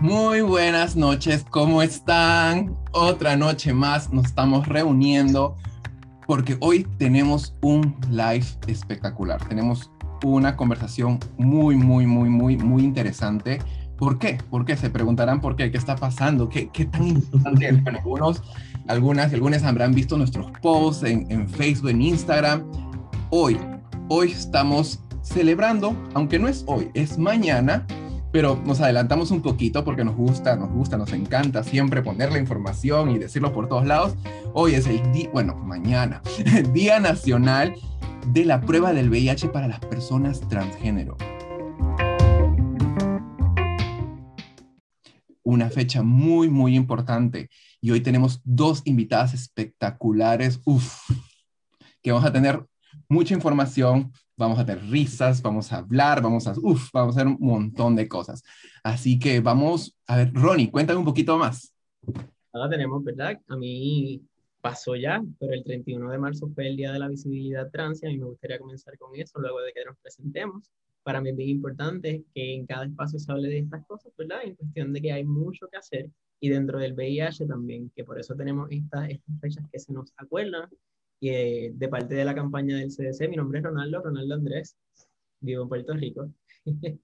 [0.00, 2.76] Muy buenas noches, ¿cómo están?
[2.92, 5.56] Otra noche más nos estamos reuniendo
[6.24, 9.44] porque hoy tenemos un live espectacular.
[9.48, 9.90] Tenemos
[10.22, 13.58] una conversación muy, muy, muy, muy, muy interesante.
[13.96, 14.38] ¿Por qué?
[14.48, 14.76] ¿Por qué?
[14.76, 17.84] Se preguntarán por qué, qué está pasando, qué, tan importante es.
[17.84, 18.42] Algunos,
[18.86, 22.62] algunas y algunos habrán visto nuestros posts en, en Facebook, en Instagram.
[23.30, 23.58] Hoy,
[24.08, 27.84] hoy estamos celebrando, aunque no es hoy, es mañana,
[28.30, 32.38] pero nos adelantamos un poquito porque nos gusta, nos gusta, nos encanta siempre poner la
[32.38, 34.14] información y decirlo por todos lados.
[34.52, 36.22] Hoy es el día, bueno, mañana,
[36.72, 37.74] Día Nacional
[38.32, 41.16] de la Prueba del VIH para las personas transgénero.
[45.42, 47.48] Una fecha muy, muy importante.
[47.80, 51.10] Y hoy tenemos dos invitadas espectaculares, uff,
[52.02, 52.66] que vamos a tener
[53.08, 57.26] mucha información, vamos a tener risas, vamos a hablar, vamos a, uf, vamos a hacer
[57.26, 58.42] un montón de cosas.
[58.82, 61.74] Así que vamos, a ver, Ronnie, cuéntame un poquito más.
[62.52, 63.38] Ahora tenemos, ¿verdad?
[63.48, 64.22] A mí
[64.60, 68.06] pasó ya, pero el 31 de marzo fue el Día de la Visibilidad Trans y
[68.06, 70.70] a mí me gustaría comenzar con eso luego de que nos presentemos.
[71.02, 74.38] Para mí es bien importante que en cada espacio se hable de estas cosas, ¿verdad?
[74.44, 76.10] En cuestión de que hay mucho que hacer
[76.40, 80.12] y dentro del VIH también, que por eso tenemos estas, estas fechas que se nos
[80.16, 80.68] acuerdan
[81.20, 83.28] y eh, de parte de la campaña del CDC.
[83.28, 84.76] Mi nombre es Ronaldo, Ronaldo Andrés,
[85.40, 86.30] vivo en Puerto Rico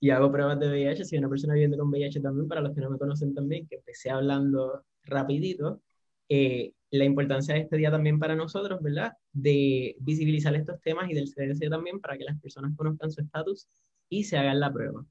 [0.00, 1.04] y hago pruebas de VIH.
[1.04, 3.76] Soy una persona viviendo con VIH también, para los que no me conocen también, que
[3.76, 5.80] empecé hablando rapidito.
[6.28, 9.12] Eh, la importancia de este día también para nosotros, ¿verdad?
[9.32, 13.66] De visibilizar estos temas y del CDC también para que las personas conozcan su estatus
[14.08, 15.04] y se hagan la prueba.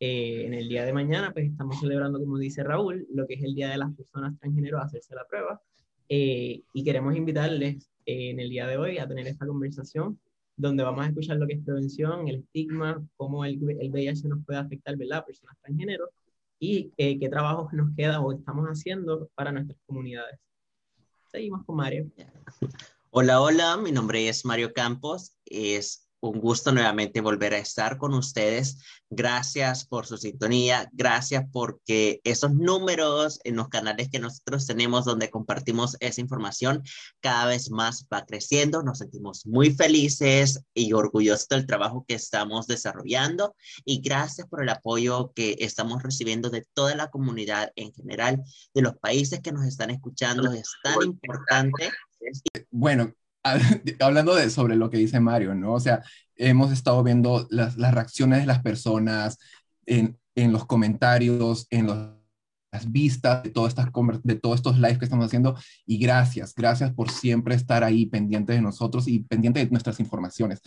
[0.00, 3.44] Eh, en el día de mañana, pues estamos celebrando, como dice Raúl, lo que es
[3.44, 5.62] el Día de las Personas Transgénero a hacerse la prueba.
[6.08, 10.18] y queremos invitarles en el día de hoy a tener esta conversación
[10.56, 14.44] donde vamos a escuchar lo que es prevención, el estigma, cómo el, el VIH nos
[14.44, 15.24] puede afectar, ¿verdad?
[15.24, 16.10] Personas transgénero
[16.58, 20.38] y eh, qué trabajos nos queda o estamos haciendo para nuestras comunidades.
[21.26, 22.10] Seguimos con Mario.
[23.10, 25.36] Hola, hola, mi nombre es Mario Campos,
[26.22, 28.78] un gusto nuevamente volver a estar con ustedes.
[29.10, 35.30] Gracias por su sintonía, gracias porque esos números en los canales que nosotros tenemos donde
[35.30, 36.82] compartimos esa información
[37.20, 38.82] cada vez más va creciendo.
[38.82, 44.68] Nos sentimos muy felices y orgullosos del trabajo que estamos desarrollando y gracias por el
[44.68, 49.66] apoyo que estamos recibiendo de toda la comunidad en general, de los países que nos
[49.66, 50.52] están escuchando.
[50.52, 51.90] Es tan importante.
[52.70, 53.12] Bueno,
[54.00, 55.74] hablando de sobre lo que dice Mario, ¿no?
[55.74, 56.02] O sea,
[56.36, 59.38] hemos estado viendo las, las reacciones de las personas
[59.86, 63.90] en, en los comentarios, en las vistas de, todas estas,
[64.22, 68.54] de todos estos lives que estamos haciendo y gracias, gracias por siempre estar ahí pendiente
[68.54, 70.60] de nosotros y pendiente de nuestras informaciones.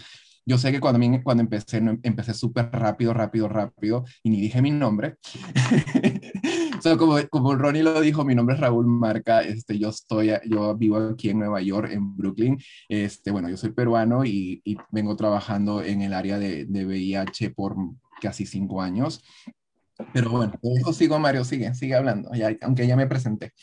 [0.46, 4.69] Yo sé que cuando, cuando empecé, empecé súper rápido, rápido, rápido y ni dije mi
[4.69, 5.16] nombre.
[6.97, 10.97] como, como Ronnie lo dijo, mi nombre es Raúl Marca, este, yo, estoy, yo vivo
[10.97, 12.58] aquí en Nueva York, en Brooklyn.
[12.90, 17.52] Este, bueno, yo soy peruano y, y vengo trabajando en el área de, de VIH
[17.52, 17.75] por
[18.22, 19.24] casi cinco años.
[20.14, 23.53] Pero bueno, eso sigo, Mario, sigue, sigue hablando, ya, aunque ya me presenté.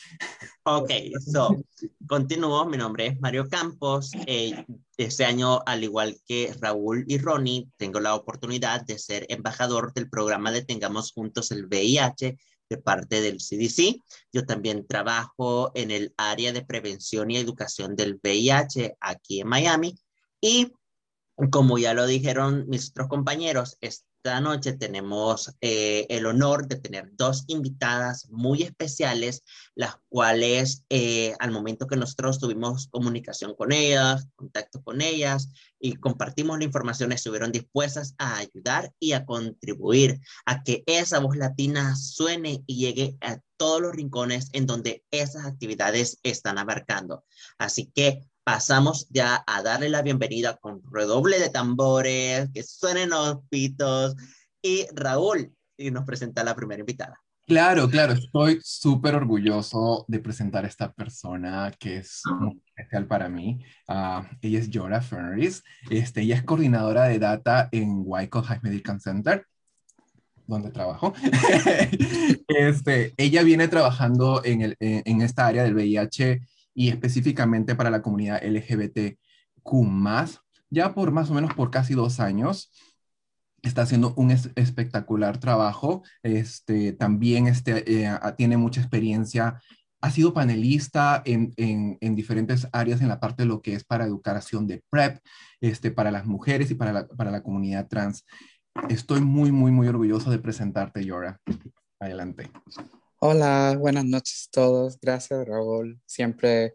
[0.65, 0.91] Ok,
[1.21, 1.63] so,
[2.07, 2.65] continúo.
[2.65, 4.13] Mi nombre es Mario Campos.
[4.27, 4.65] Eh,
[4.97, 10.09] este año, al igual que Raúl y Ronnie, tengo la oportunidad de ser embajador del
[10.09, 12.39] programa de Tengamos Juntos el VIH
[12.73, 14.03] de parte del CDC.
[14.33, 19.99] Yo también trabajo en el área de prevención y educación del VIH aquí en Miami.
[20.41, 20.73] Y
[21.51, 23.77] como ya lo dijeron mis otros compañeros,
[24.25, 29.43] esta noche tenemos eh, el honor de tener dos invitadas muy especiales,
[29.75, 35.49] las cuales eh, al momento que nosotros tuvimos comunicación con ellas, contacto con ellas
[35.81, 41.37] y compartimos la información, estuvieron dispuestas a ayudar y a contribuir a que esa voz
[41.37, 47.25] latina suene y llegue a todos los rincones en donde esas actividades están abarcando.
[47.59, 53.39] Así que pasamos ya a darle la bienvenida con redoble de tambores, que suenen los
[53.49, 54.17] pitos.
[54.61, 57.21] Y Raúl, y nos presenta la primera invitada.
[57.47, 63.29] Claro, claro, estoy súper orgulloso de presentar a esta persona que es muy especial para
[63.29, 63.59] mí.
[63.89, 69.01] Uh, ella es Jora Ferris, este, ella es coordinadora de data en Wyckoff High Medical
[69.01, 69.45] Center,
[70.47, 71.13] donde trabajo.
[72.47, 76.41] este, ella viene trabajando en, el, en esta área del VIH
[76.75, 79.19] y específicamente para la comunidad LGBTQ
[80.71, 82.73] ya por más o menos por casi dos años.
[83.63, 86.03] Está haciendo un espectacular trabajo.
[86.23, 89.61] Este, también este, eh, tiene mucha experiencia.
[90.01, 94.05] Ha sido panelista en, en, diferentes áreas en la parte de lo que es para
[94.05, 95.19] educación de PrEP,
[95.61, 98.25] este, para las mujeres y para la, para la comunidad trans.
[98.89, 101.39] Estoy muy, muy, muy orgulloso de presentarte, Yora.
[102.01, 102.51] Adelante.
[103.25, 104.99] Hola, buenas noches a todos.
[105.01, 106.01] Gracias, Raúl.
[106.07, 106.75] Siempre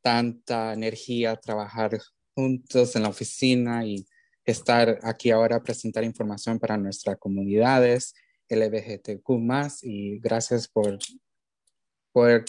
[0.00, 1.98] tanta energía trabajar
[2.36, 4.06] juntos en la oficina y
[4.44, 8.14] estar aquí ahora a presentar información para nuestras comunidades
[8.48, 9.28] LGBTQ
[9.82, 11.00] y gracias por
[12.12, 12.44] poder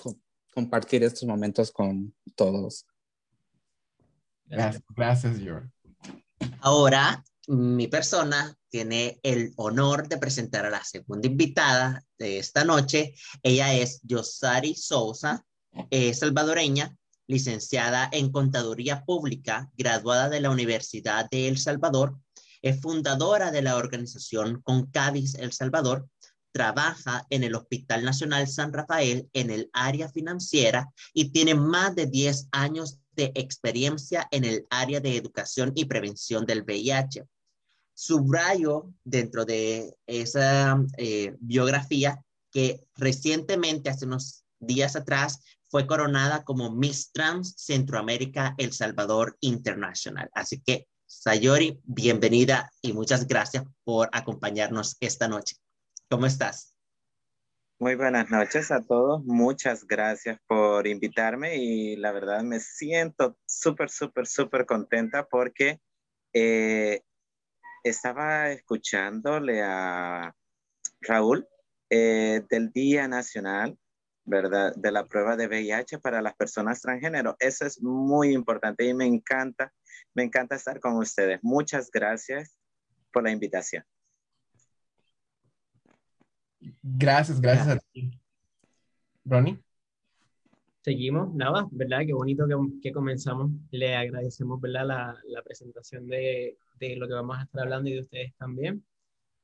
[0.54, 2.86] compartir estos momentos con todos.
[4.46, 5.72] Gracias, gracias, George.
[6.62, 13.16] Ahora, mi persona tiene el honor de presentar a la segunda invitada de esta noche.
[13.44, 15.46] Ella es Yosari Sousa,
[16.14, 16.96] salvadoreña,
[17.28, 22.18] licenciada en Contaduría Pública, graduada de la Universidad de El Salvador,
[22.62, 26.10] es fundadora de la organización Concadis El Salvador,
[26.52, 32.08] trabaja en el Hospital Nacional San Rafael en el área financiera y tiene más de
[32.08, 37.26] 10 años de experiencia en el área de educación y prevención del VIH.
[38.00, 46.70] Subrayo dentro de esa eh, biografía que recientemente, hace unos días atrás, fue coronada como
[46.70, 50.30] Miss Trans Centroamérica El Salvador International.
[50.34, 55.56] Así que, Sayori, bienvenida y muchas gracias por acompañarnos esta noche.
[56.08, 56.76] ¿Cómo estás?
[57.80, 59.24] Muy buenas noches a todos.
[59.26, 65.80] Muchas gracias por invitarme y la verdad me siento súper, súper, súper contenta porque
[66.34, 67.02] eh,
[67.90, 70.34] estaba escuchándole a
[71.02, 71.48] Raúl
[71.90, 73.78] eh, del Día Nacional
[74.28, 74.76] ¿verdad?
[74.76, 77.36] De la prueba de VIH para las personas transgénero.
[77.40, 79.74] Eso es muy importante y me encanta,
[80.14, 81.40] me encanta estar con ustedes.
[81.42, 82.58] Muchas gracias
[83.12, 83.84] por la invitación.
[86.84, 88.22] Gracias, gracias a ti.
[89.24, 89.64] Ronnie.
[90.88, 92.04] Seguimos, nada, ¿verdad?
[92.06, 93.52] Qué bonito que, que comenzamos.
[93.72, 94.88] Le agradecemos, ¿verdad?
[94.88, 98.86] La, la presentación de, de lo que vamos a estar hablando y de ustedes también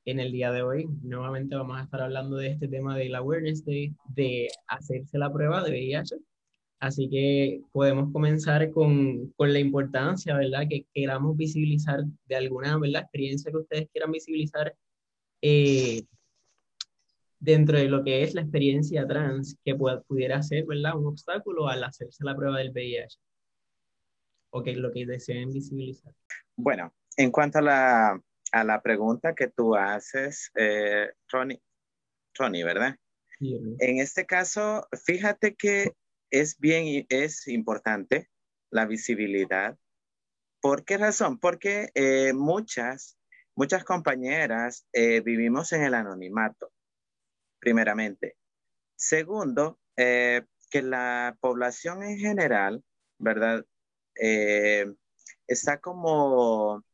[0.06, 0.86] en el día de hoy.
[1.02, 5.62] Nuevamente vamos a estar hablando de este tema del awareness de, de hacerse la prueba
[5.62, 6.16] de VIH.
[6.80, 10.66] Así que podemos comenzar con, con, la importancia, ¿verdad?
[10.66, 13.02] Que queramos visibilizar de alguna, ¿verdad?
[13.02, 14.74] Experiencia que ustedes quieran visibilizar
[15.42, 16.04] eh,
[17.44, 20.96] dentro de lo que es la experiencia trans, que pudiera ser, ¿verdad?
[20.96, 23.18] Un obstáculo al hacerse la prueba del VIH.
[24.50, 26.14] O que lo que deseen visibilizar.
[26.56, 28.20] Bueno, en cuanto a la
[28.54, 32.96] a la pregunta que tú haces, eh, Ronnie, ¿verdad?
[33.40, 35.92] En este caso, fíjate que
[36.30, 38.30] es bien, es importante
[38.70, 39.76] la visibilidad.
[40.60, 41.38] ¿Por qué razón?
[41.38, 43.18] Porque eh, muchas,
[43.56, 46.70] muchas compañeras eh, vivimos en el anonimato,
[47.64, 48.36] primeramente.
[48.94, 52.84] Segundo, eh, que la población en general,
[53.18, 53.64] ¿verdad?
[55.48, 56.84] está como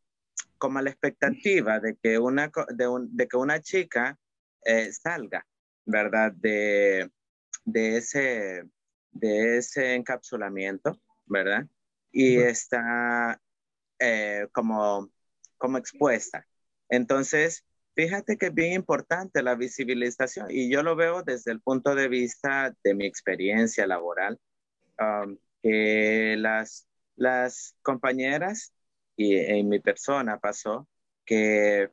[0.61, 4.19] como la expectativa de que una, de, que una chica
[4.65, 5.47] eh, salga,
[5.87, 6.33] ¿verdad?
[6.33, 7.11] De,
[7.65, 8.65] de, ese,
[9.11, 11.67] de ese encapsulamiento, ¿verdad?
[12.13, 13.41] Y está
[13.99, 15.11] eh, como,
[15.57, 16.47] como expuesta.
[16.91, 17.65] Entonces,
[17.95, 22.09] fíjate que es bien importante la visibilización y yo lo veo desde el punto de
[22.09, 24.39] vista de mi experiencia laboral,
[24.99, 28.73] um, que las, las compañeras
[29.17, 30.89] y en mi persona pasó
[31.25, 31.91] que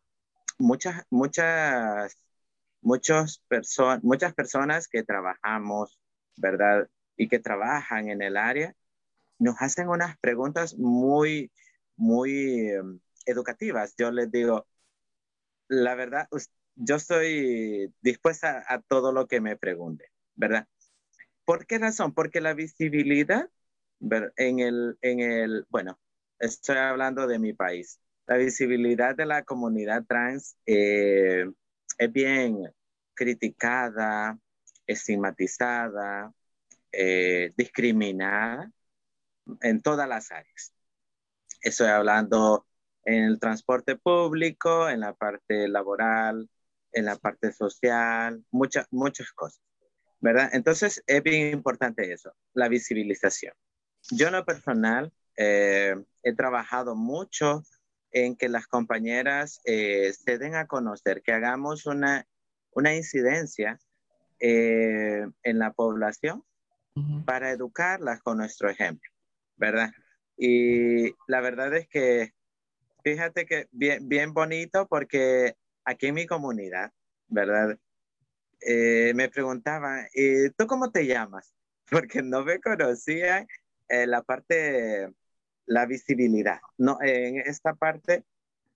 [0.57, 2.17] muchas, muchas,
[2.81, 3.43] muchos
[4.03, 5.99] muchas personas que trabajamos,
[6.37, 6.89] ¿verdad?
[7.17, 8.75] Y que trabajan en el área,
[9.39, 11.51] nos hacen unas preguntas muy,
[11.95, 13.95] muy em, educativas.
[13.97, 14.65] Yo les digo,
[15.67, 16.27] la verdad,
[16.75, 20.67] yo estoy dispuesta a todo lo que me pregunte, ¿verdad?
[21.45, 22.13] ¿Por qué razón?
[22.13, 23.49] Porque la visibilidad
[24.37, 25.99] en el, en el, bueno,
[26.39, 27.99] estoy hablando de mi país.
[28.27, 31.45] La visibilidad de la comunidad trans eh,
[31.97, 32.63] es bien
[33.13, 34.37] criticada,
[34.85, 36.33] estigmatizada,
[36.91, 38.71] eh, discriminada
[39.61, 40.73] en todas las áreas.
[41.61, 42.66] Estoy hablando
[43.07, 46.49] en el transporte público, en la parte laboral,
[46.91, 49.61] en la parte social, muchas, muchas cosas,
[50.19, 50.49] ¿verdad?
[50.51, 53.53] Entonces es bien importante eso, la visibilización.
[54.11, 57.63] Yo en lo personal eh, he trabajado mucho
[58.11, 62.27] en que las compañeras eh, se den a conocer, que hagamos una,
[62.71, 63.79] una incidencia
[64.41, 66.43] eh, en la población
[67.25, 69.09] para educarlas con nuestro ejemplo,
[69.55, 69.91] ¿verdad?
[70.35, 72.33] Y la verdad es que,
[73.11, 76.91] fíjate que bien, bien bonito porque aquí en mi comunidad,
[77.27, 77.77] ¿verdad?
[79.13, 81.53] me preguntaban, ¿y tú cómo te llamas?
[81.89, 83.47] Porque no me conocían
[83.87, 85.13] la parte
[85.67, 86.59] la visibilidad.
[86.77, 88.23] No, en esta parte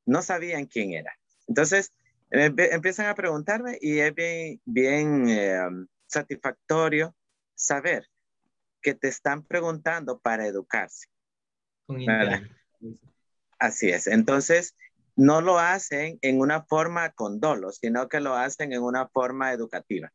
[0.05, 1.11] no sabían quién era.
[1.47, 1.91] Entonces,
[2.29, 5.59] empiezan a preguntarme y es bien, bien eh,
[6.07, 7.15] satisfactorio
[7.55, 8.07] saber
[8.81, 11.07] que te están preguntando para educarse.
[13.61, 14.07] Así es.
[14.07, 14.75] Entonces,
[15.15, 19.53] no lo hacen en una forma con dolo, sino que lo hacen en una forma
[19.53, 20.11] educativa.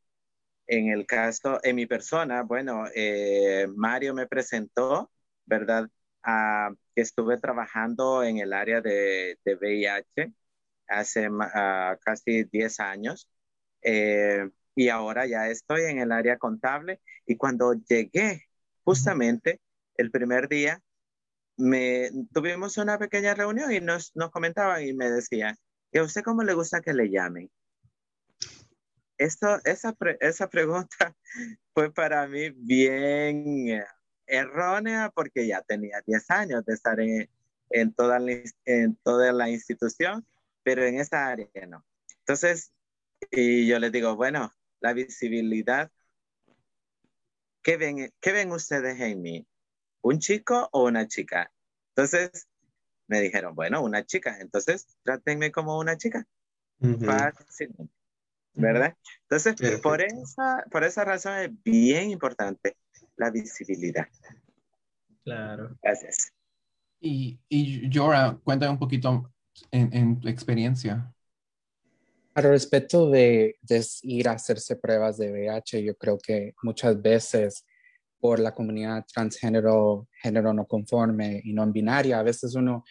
[0.67, 5.13] En el caso, en mi persona, bueno, eh, Mario me presentó,
[5.47, 5.89] ¿verdad?
[6.25, 10.33] Ah, que estuve trabajando en el área de, de VIH
[10.89, 13.29] hace uh, casi 10 años
[13.83, 18.45] eh, y ahora ya estoy en el área contable y cuando llegué
[18.85, 19.61] justamente
[19.97, 20.83] el primer día
[21.57, 25.57] me tuvimos una pequeña reunión y nos, nos comentaban y me decían,
[25.93, 27.51] ¿y a usted cómo le gusta que le llamen?
[29.19, 29.95] Esto, esa,
[30.49, 31.17] pregunta
[31.75, 33.83] fue para mí bien
[34.27, 37.31] errónea porque ya tenía 10 años de estar en,
[37.71, 38.33] en, toda, la,
[38.67, 40.27] en toda la institución,
[40.63, 41.85] pero en esa área no.
[42.19, 42.73] Entonces,
[43.31, 45.91] y yo les digo, bueno, la visibilidad,
[47.63, 49.47] ¿qué ven, qué ven ustedes en mí?
[50.07, 51.51] ¿Un chico o una chica?
[51.89, 52.47] Entonces,
[53.09, 56.25] me dijeron, bueno, una chica, entonces trátenme como una chica.
[56.79, 57.93] Fácilmente.
[58.55, 58.97] ¿Verdad?
[59.23, 62.77] Entonces, por esa, por esa razón es bien importante
[63.17, 64.07] la visibilidad.
[65.25, 65.77] Claro.
[65.83, 66.33] Gracias.
[67.01, 69.35] Y, y Jora, cuéntame un poquito
[69.73, 71.13] en, tu experiencia.
[72.33, 77.65] Al respecto de, de, ir a hacerse pruebas de VIH, yo creo que muchas veces
[78.21, 82.85] por la comunidad transgénero, género no conforme y no binaria, a veces uno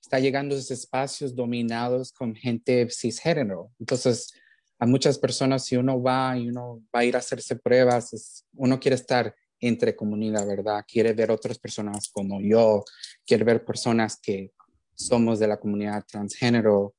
[0.00, 3.70] está llegando a esos espacios dominados con gente cisgénero.
[3.78, 4.32] Entonces,
[4.78, 8.80] a muchas personas, si uno va y uno va a ir a hacerse pruebas, uno
[8.80, 10.84] quiere estar entre comunidad, ¿verdad?
[10.88, 12.82] Quiere ver otras personas como yo,
[13.26, 14.52] quiere ver personas que
[14.94, 16.94] somos de la comunidad transgénero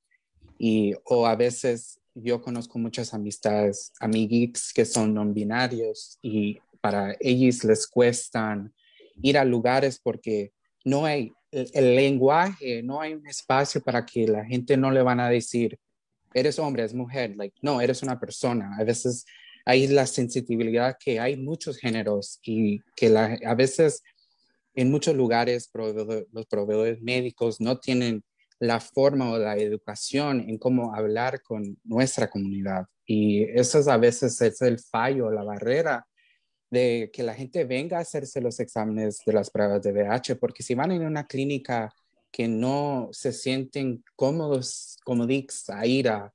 [0.58, 7.16] y o a veces yo conozco muchas amistades, amiguitos que son no binarios y para
[7.20, 8.74] ellos les cuestan
[9.22, 10.52] ir a lugares porque
[10.84, 15.20] no hay el, lenguaje, no hay un espacio para que la gente no le van
[15.20, 15.78] a decir,
[16.34, 18.76] eres hombre, es mujer, like, no, eres una persona.
[18.80, 19.26] A veces
[19.66, 24.02] hay la sensibilidad que hay muchos géneros y que a veces
[24.74, 25.70] en muchos lugares
[26.32, 28.24] los proveedores médicos no tienen
[28.60, 32.86] la forma o la educación en cómo hablar con nuestra comunidad.
[33.06, 36.06] Y eso es a veces es el fallo, la barrera
[36.72, 40.64] de que la gente venga a hacerse los exámenes de las pruebas de VIH, porque
[40.64, 41.94] si van en una clínica
[42.32, 46.34] que no se sienten cómodos, comodix a ir a,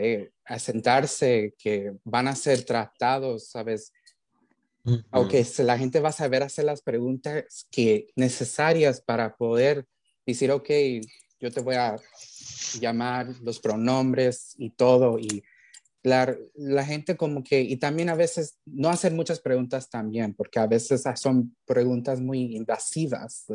[0.00, 3.90] eh, a, sentarse, que van a ser tratados, ¿sabes?
[5.10, 9.86] Aunque la gente va a saber hacer las preguntas que necesarias para poder
[10.26, 10.68] decir, ok,
[11.40, 11.96] yo te voy a
[12.80, 15.42] llamar los pronombres y todo, y
[16.02, 20.58] la, la, gente como que, y también a veces no hacer muchas preguntas también, porque
[20.58, 23.46] a veces son preguntas muy invasivas.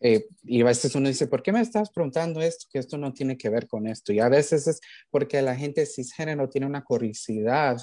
[0.00, 2.66] Eh, y a veces uno dice, ¿por qué me estás preguntando esto?
[2.70, 4.12] Que esto no tiene que ver con esto.
[4.12, 7.78] Y a veces es porque la gente cisgénero tiene una curiosidad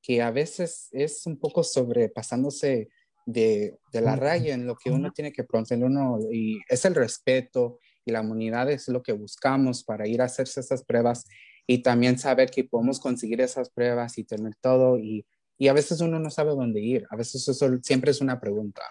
[0.00, 2.88] que a veces es un poco sobrepasándose
[3.26, 6.94] de, de la raya en lo que uno tiene que preguntar uno, y es el
[6.94, 11.24] respeto y la humanidad es lo que buscamos para ir a hacerse esas pruebas
[11.66, 15.26] y también saber que podemos conseguir esas pruebas y tener todo y,
[15.58, 18.82] y a veces uno no sabe dónde ir, a veces eso siempre es una pregunta.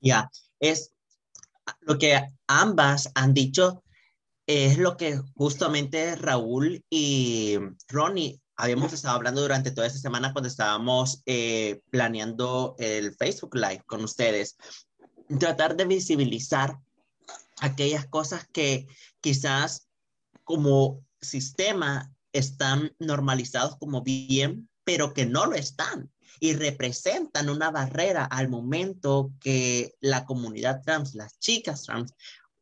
[0.00, 0.30] Ya,
[0.60, 0.92] es
[1.80, 3.82] lo que ambas han dicho,
[4.46, 7.58] es lo que justamente Raúl y
[7.88, 13.84] Ronnie habíamos estado hablando durante toda esta semana cuando estábamos eh, planeando el Facebook Live
[13.86, 14.56] con ustedes.
[15.38, 16.78] Tratar de visibilizar
[17.60, 18.86] aquellas cosas que
[19.20, 19.88] quizás
[20.44, 26.10] como sistema están normalizados como bien, pero que no lo están
[26.40, 32.14] y representan una barrera al momento que la comunidad trans, las chicas trans,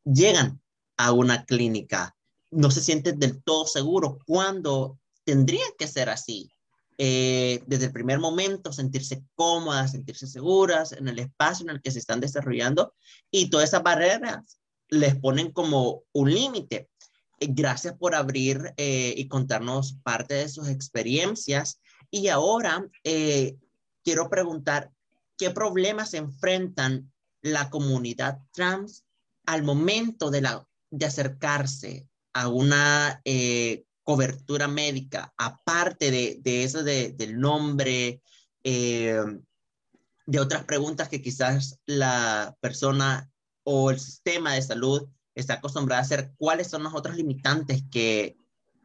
[0.05, 0.61] llegan
[0.97, 2.17] a una clínica.
[2.51, 6.51] No se sienten del todo seguros cuando tendrían que ser así.
[6.99, 11.91] Eh, desde el primer momento, sentirse cómodas, sentirse seguras en el espacio en el que
[11.91, 12.95] se están desarrollando
[13.31, 14.59] y todas esas barreras
[14.89, 16.89] les ponen como un límite
[17.38, 21.81] gracias por abrir eh, y contarnos parte de sus experiencias.
[22.11, 23.57] Y ahora eh,
[24.05, 24.90] quiero preguntar,
[25.37, 27.12] ¿qué problemas enfrentan
[27.43, 29.05] la comunidad trans
[29.45, 36.83] al momento de, la, de acercarse a una eh, cobertura médica, aparte de, de eso
[36.83, 38.21] de, del nombre,
[38.62, 43.31] de otras preguntas que quizás la persona
[43.62, 48.37] o el sistema de salud está acostumbrada a hacer, cuáles son los otros limitantes que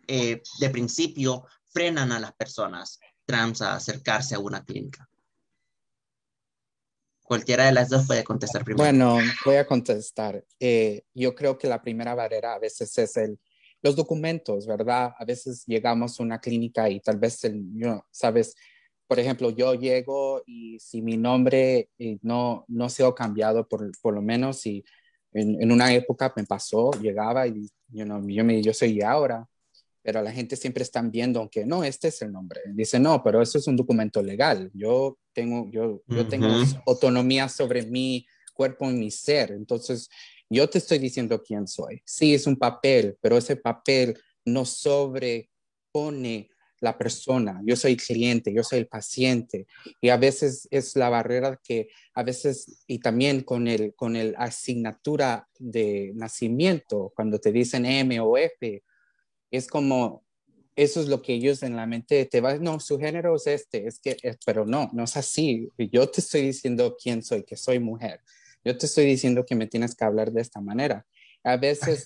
[0.07, 5.09] eh, de principio frenan a las personas trans a acercarse a una clínica?
[7.23, 8.83] Cualquiera de las dos puede contestar primero.
[8.83, 10.43] Bueno, voy a contestar.
[10.59, 13.39] Eh, yo creo que la primera barrera a veces es el,
[13.81, 15.13] los documentos, ¿verdad?
[15.17, 17.63] A veces llegamos a una clínica y tal vez, el,
[18.11, 18.53] sabes,
[19.07, 24.13] por ejemplo, yo llego y si mi nombre eh, no, no ha cambiado, por, por
[24.13, 24.83] lo menos si
[25.33, 29.47] en, en, una época me pasó, llegaba y you know, yo, me, yo soy ahora,
[30.01, 32.61] pero la gente siempre está viendo, aunque no, este es el nombre.
[32.73, 34.71] Dice, no, pero eso es un documento legal.
[34.73, 36.47] Yo tengo, yo, yo tengo
[36.87, 39.51] autonomía sobre mi cuerpo y mi ser.
[39.51, 40.09] Entonces,
[40.49, 42.01] yo te estoy diciendo quién soy.
[42.03, 46.49] Sí, es un papel, pero ese papel no sobrepone
[46.81, 47.61] la persona.
[47.63, 49.67] Yo soy cliente, yo soy el paciente.
[50.01, 54.35] Y a veces es la barrera que a veces, y también con el, con el
[54.37, 58.83] asignatura de nacimiento, cuando te dicen M o F,
[59.51, 60.25] es como,
[60.75, 63.87] eso es lo que ellos en la mente te van, no, su género es este,
[63.87, 65.69] es que, pero no, no es así.
[65.77, 68.21] Yo te estoy diciendo quién soy, que soy mujer.
[68.65, 71.05] Yo te estoy diciendo que me tienes que hablar de esta manera.
[71.43, 72.03] A veces,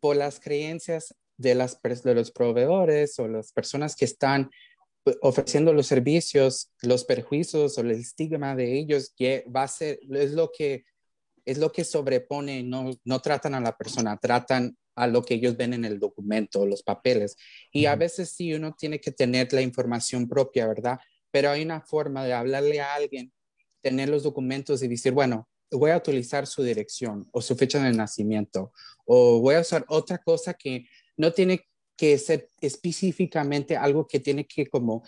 [0.00, 4.50] por las creencias de, las, de los proveedores o las personas que están
[5.02, 10.00] pues, ofreciendo los servicios, los perjuicios o el estigma de ellos, que va a ser,
[10.10, 10.84] es lo que,
[11.44, 15.56] es lo que sobrepone, no, no tratan a la persona, tratan a lo que ellos
[15.56, 17.36] ven en el documento, los papeles.
[17.72, 20.98] Y a veces sí uno tiene que tener la información propia, ¿verdad?
[21.30, 23.32] Pero hay una forma de hablarle a alguien,
[23.82, 27.92] tener los documentos y decir, bueno, voy a utilizar su dirección o su fecha de
[27.92, 28.72] nacimiento
[29.04, 31.66] o voy a usar otra cosa que no tiene
[31.96, 35.04] que ser específicamente algo que tiene que como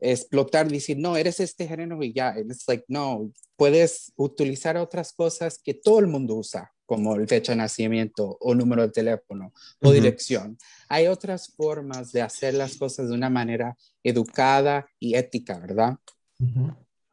[0.00, 2.30] explotar, decir, no, eres este género y ya.
[2.30, 7.52] Es like, no, puedes utilizar otras cosas que todo el mundo usa, como el fecha
[7.52, 10.58] de nacimiento o número de teléfono o dirección.
[10.88, 15.96] Hay otras formas de hacer las cosas de una manera educada y ética, ¿verdad?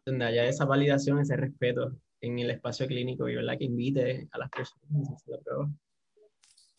[0.06, 3.58] Donde haya esa validación, ese respeto en el espacio clínico y ¿verdad?
[3.58, 5.70] que invite a las personas a hacer la prueba.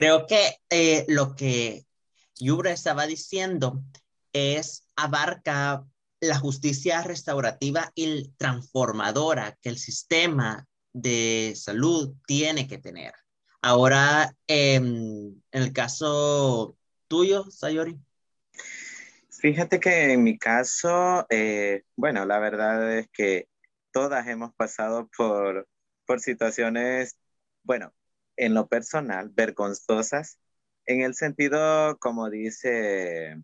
[0.03, 1.87] Creo que eh, lo que
[2.35, 3.85] Yubra estaba diciendo
[4.33, 5.87] es abarca
[6.19, 13.15] la justicia restaurativa y transformadora que el sistema de salud tiene que tener.
[13.61, 17.97] Ahora, em, en el caso tuyo, Sayori.
[19.31, 23.47] Fíjate que en mi caso, eh, bueno, la verdad es que
[23.93, 25.69] todas hemos pasado por,
[26.07, 27.17] por situaciones,
[27.63, 27.95] bueno,
[28.45, 30.39] en lo personal, vergonzosas,
[30.87, 33.41] en el sentido, como dice,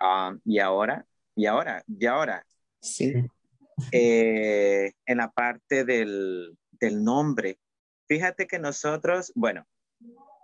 [0.00, 2.44] ah, y ahora, y ahora, y ahora.
[2.80, 3.14] Sí.
[3.92, 7.58] Eh, en la parte del, del nombre.
[8.08, 9.66] Fíjate que nosotros, bueno,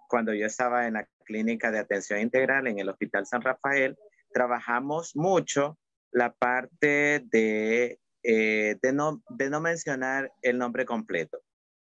[0.08, 3.96] cuando yo estaba en la clínica de atención integral en el Hospital San Rafael,
[4.32, 5.78] trabajamos mucho
[6.12, 11.40] la parte de, eh, de, no, de no mencionar el nombre completo,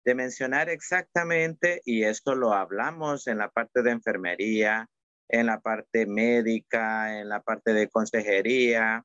[0.05, 4.89] de mencionar exactamente, y esto lo hablamos en la parte de enfermería,
[5.29, 9.05] en la parte médica, en la parte de consejería,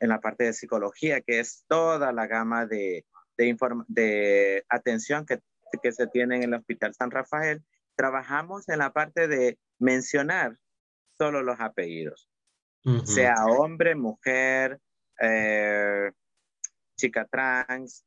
[0.00, 3.04] en la parte de psicología, que es toda la gama de,
[3.36, 3.56] de,
[3.88, 5.40] de atención que,
[5.82, 7.62] que se tiene en el Hospital San Rafael.
[7.96, 10.56] Trabajamos en la parte de mencionar
[11.18, 12.30] solo los apellidos,
[13.04, 14.78] sea hombre, mujer,
[15.20, 16.12] eh,
[16.96, 18.04] chica trans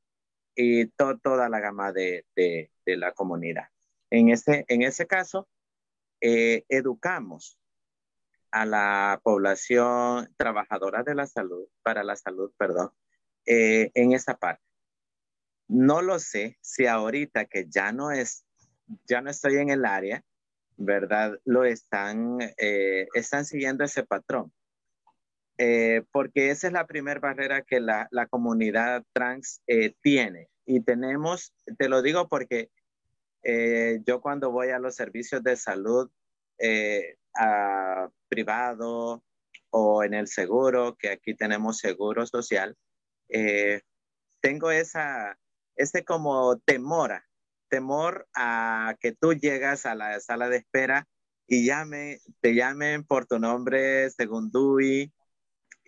[0.56, 3.66] y toda la gama de, de, de, la comunidad.
[4.10, 5.48] En ese, en ese caso,
[6.20, 7.58] eh, educamos
[8.52, 12.92] a la población trabajadora de la salud, para la salud, perdón,
[13.46, 14.64] eh, en esa parte.
[15.68, 18.46] No lo sé si ahorita que ya no es,
[19.08, 20.24] ya no estoy en el área,
[20.76, 21.40] ¿verdad?
[21.46, 24.52] Lo están, eh, están siguiendo ese patrón.
[26.12, 29.62] Porque esa es la primera barrera que la, la comunidad trans
[30.02, 30.50] tiene.
[30.66, 32.72] Y tenemos, te lo digo porque
[33.44, 36.10] eh, yo cuando voy a los servicios de salud
[36.60, 39.24] eh, a privado
[39.72, 42.78] o en el seguro, que aquí tenemos seguro social,
[43.30, 43.82] eh,
[44.42, 45.40] tengo esa,
[45.76, 47.24] ese como temor,
[47.70, 51.08] temor a que tú llegas a la sala de espera
[51.48, 55.12] y llame, te llamen por tu nombre según Dewey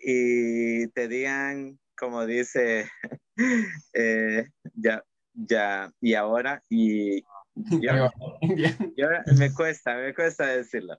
[0.04, 2.90] y te digan, como dice,
[4.74, 7.24] ya, ya, y ahora, y,
[7.80, 8.10] yo,
[9.38, 10.98] me cuesta, me cuesta decirlo.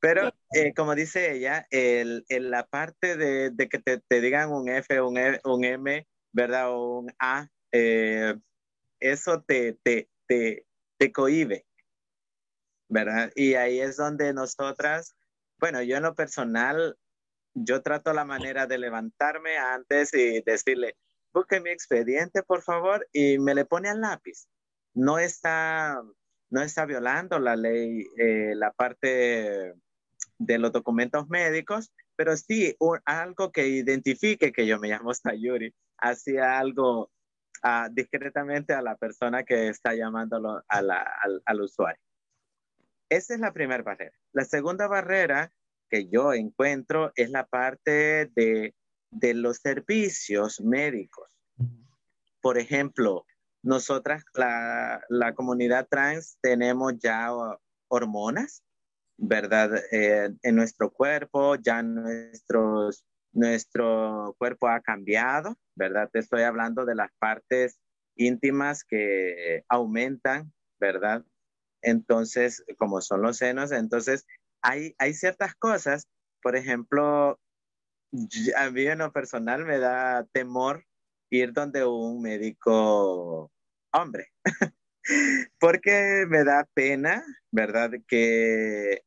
[0.00, 4.68] Pero eh, como dice ella, el, la parte de, de que te, te, digan un
[4.68, 6.70] F, un, e, un M, ¿verdad?
[6.70, 8.34] O un A, eh,
[9.00, 10.66] eso te, te, te,
[10.98, 11.64] te cohibe,
[12.88, 13.32] ¿verdad?
[13.34, 15.16] Y ahí es donde nosotras,
[15.58, 16.98] bueno, yo en lo personal,
[17.54, 20.96] yo trato la manera de levantarme antes y decirle,
[21.32, 24.46] busque mi expediente, por favor, y me le pone al lápiz.
[24.94, 26.02] No está,
[26.50, 29.74] no está violando la ley, eh, la parte
[30.38, 36.58] de los documentos médicos, pero sí algo que identifique que yo me llamo Sayuri, hacía
[36.58, 37.10] algo
[37.64, 42.02] uh, discretamente a la persona que está llamándolo al, al usuario.
[43.08, 44.16] Esa es la primera barrera.
[44.32, 45.52] La segunda barrera
[45.92, 48.74] que yo encuentro es la parte de,
[49.10, 51.28] de los servicios médicos.
[52.40, 53.26] Por ejemplo,
[53.62, 57.28] nosotras, la, la comunidad trans, tenemos ya
[57.88, 58.62] hormonas,
[59.18, 59.70] ¿verdad?
[59.92, 66.08] Eh, en nuestro cuerpo, ya nuestros, nuestro cuerpo ha cambiado, ¿verdad?
[66.10, 67.78] Te estoy hablando de las partes
[68.16, 71.22] íntimas que aumentan, ¿verdad?
[71.82, 74.24] Entonces, como son los senos, entonces
[74.62, 76.08] hay, ciertas cosas,
[76.42, 77.38] por ejemplo,
[78.56, 80.84] a mí en lo personal me da temor
[81.30, 83.50] ir donde un médico
[83.92, 84.28] hombre,
[85.58, 87.90] porque me da pena, ¿verdad?
[88.06, 89.02] Que,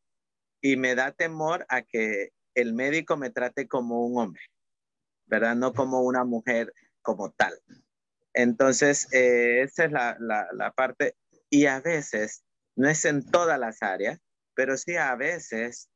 [0.62, 4.42] y me da temor a que el médico me trate como un hombre,
[5.26, 5.56] ¿verdad?
[5.56, 7.54] No como una mujer como tal.
[8.34, 11.16] Entonces, eh, esa es la, parte,
[11.50, 12.44] y a veces,
[12.76, 14.20] no es en todas las áreas,
[14.56, 15.90] pero sí a veces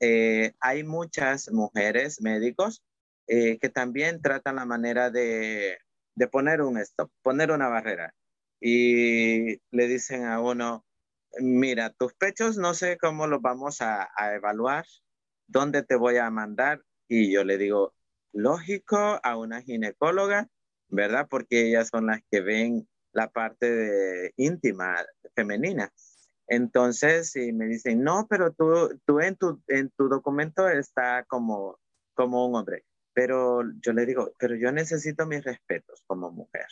[0.00, 2.82] eh, hay muchas mujeres médicos
[3.26, 5.78] eh, que también tratan la manera de,
[6.14, 8.14] de poner un stop, poner una barrera.
[8.60, 10.84] Y le dicen a uno,
[11.40, 14.86] mira, tus pechos no sé cómo los vamos a, evaluar,
[15.46, 16.82] dónde te voy a mandar.
[17.08, 17.94] Y yo le digo,
[18.32, 20.48] lógico, a una ginecóloga,
[20.88, 21.26] ¿verdad?
[21.28, 24.96] Porque ellas son las que ven la parte íntima
[25.34, 25.92] femenina.
[26.46, 31.78] Entonces, si me dicen, no, pero tú, tú en, tu, en tu documento está como,
[32.14, 32.84] como un hombre.
[33.14, 36.66] Pero yo le digo, pero yo necesito mis respetos como mujer.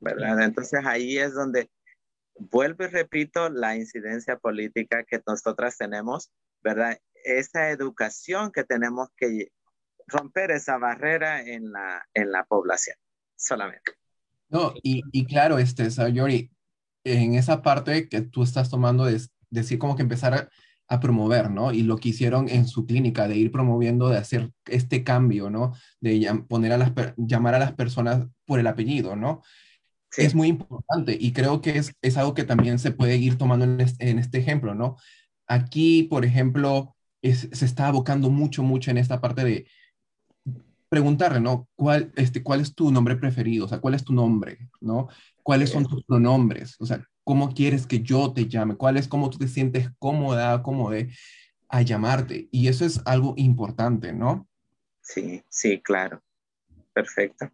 [0.00, 0.42] ¿Verdad?
[0.42, 1.70] Entonces ahí es donde
[2.34, 6.30] vuelvo y repito la incidencia política que nosotras tenemos,
[6.62, 6.98] ¿verdad?
[7.24, 9.52] Esa educación que tenemos que
[10.06, 12.96] romper esa barrera en la, en la población,
[13.36, 13.92] solamente.
[14.48, 16.50] No, y, y claro, este, Sayori,
[17.04, 20.34] en esa parte que tú estás tomando es decir como que empezar
[20.88, 21.72] a, promover, ¿no?
[21.72, 25.72] Y lo que hicieron en su clínica, de ir promoviendo, de hacer este cambio, ¿no?
[26.00, 29.40] De poner a las, llamar a las personas por el apellido, ¿no?
[30.16, 33.66] Es muy importante y creo que es, es, algo que también se puede ir tomando
[33.66, 34.96] en este, en este ejemplo, ¿no?
[35.46, 39.66] Aquí, por ejemplo, se está abocando mucho, mucho en esta parte de
[40.90, 41.68] preguntarle, ¿no?
[41.76, 43.64] ¿Cuál, este, ¿Cuál es tu nombre preferido?
[43.64, 44.58] O sea, ¿cuál es tu nombre?
[44.80, 45.08] ¿No?
[45.50, 46.76] ¿Cuáles son tus pronombres?
[46.78, 48.76] O sea, ¿cómo quieres que yo te llame?
[48.76, 50.96] ¿Cuál es cómo tú te sientes cómoda, cómodo
[51.68, 52.48] a llamarte?
[52.52, 54.46] Y eso es algo importante, ¿no?
[55.00, 56.22] Sí, sí, claro.
[56.92, 57.50] Perfecto.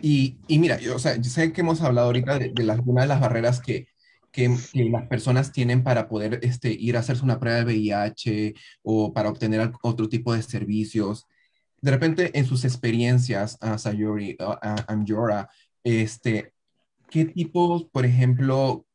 [0.00, 2.78] Y, y mira, yo, o sea, yo sé que hemos hablado ahorita de, de las,
[2.86, 3.88] una de las barreras que,
[4.30, 8.54] que, que, las personas tienen para poder este, ir a hacerse una prueba de VIH
[8.84, 11.26] o para obtener otro tipo de servicios
[11.80, 15.48] de repente en sus experiencias a Sayori, a Amjora,
[15.82, 16.52] este,
[17.10, 18.86] ¿qué tipos, por ejemplo,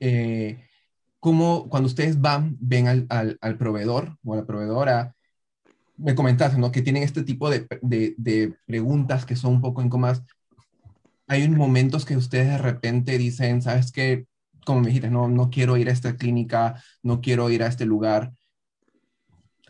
[0.00, 0.66] eh,
[1.20, 5.14] cómo cuando ustedes van, ven al, al, al, proveedor o a la proveedora,
[5.96, 6.72] me comentaste, ¿no?
[6.72, 10.22] Que tienen este tipo de, de, de preguntas que son un poco incómodas.
[11.26, 14.26] Hay un momentos que ustedes de repente dicen, ¿sabes qué?
[14.64, 17.84] Como me dijiste, no, no quiero ir a esta clínica, no quiero ir a este
[17.86, 18.32] lugar.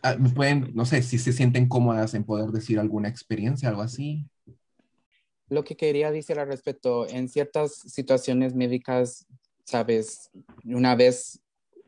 [0.02, 4.26] Ah, pueden, no sé, si se sienten cómodas en poder decir alguna experiencia, algo así.
[5.50, 9.26] Lo que quería decir al respecto, en ciertas situaciones médicas,
[9.64, 10.30] sabes,
[10.64, 11.40] una vez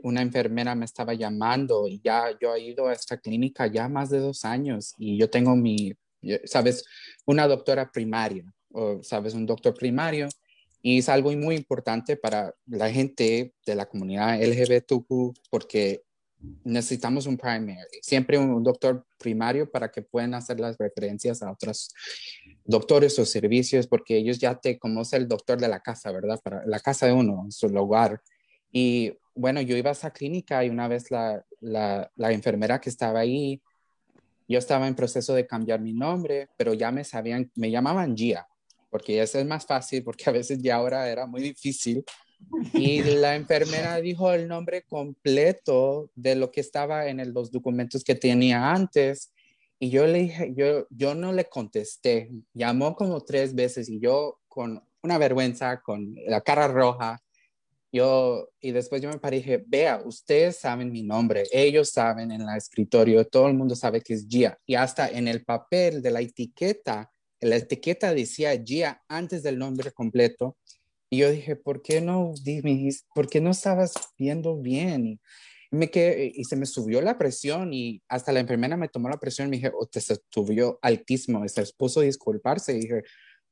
[0.02, 4.10] una enfermera me estaba llamando y ya yo he ido a esta clínica ya más
[4.10, 5.92] de dos años y yo tengo mi,
[6.44, 6.84] sabes,
[7.24, 10.28] una doctora primaria o, sabes, un doctor primario
[10.82, 16.02] y es algo muy importante para la gente de la comunidad LGBTQ porque
[16.64, 21.90] necesitamos un primary, siempre un doctor primario para que puedan hacer las referencias a otros
[22.64, 26.40] doctores o servicios, porque ellos ya te conocen el doctor de la casa, ¿verdad?
[26.42, 28.20] Para la casa de uno, su lugar.
[28.70, 33.20] Y bueno, yo iba a esa clínica y una vez la, la, enfermera que estaba
[33.20, 33.62] ahí,
[34.48, 38.46] yo estaba en proceso de cambiar mi nombre, pero ya me sabían, me llamaban Gia,
[38.90, 42.04] porque eso es más fácil, porque a veces ya ahora era muy difícil
[42.72, 48.14] y la enfermera dijo el nombre completo de lo que estaba en los documentos que
[48.14, 49.32] tenía antes.
[49.78, 52.30] Y yo le dije, yo, yo no le contesté.
[52.54, 57.20] Llamó como tres veces y yo con una vergüenza, con la cara roja,
[57.92, 62.30] yo, y después yo me paré y dije, vea, ustedes saben mi nombre, ellos saben
[62.30, 64.58] en el escritorio, todo el mundo sabe que es Gia.
[64.64, 69.92] Y hasta en el papel de la etiqueta, la etiqueta decía Gia antes del nombre
[69.92, 70.56] completo.
[71.12, 72.32] Y yo dije, ¿por qué no,
[73.14, 75.06] por qué no estabas viendo bien?
[75.06, 75.20] Y,
[75.70, 79.20] me quedé, y se me subió la presión y hasta la enfermera me tomó la
[79.20, 83.02] presión y me dije, oh, te subió altísimo, se puso a disculparse y dije,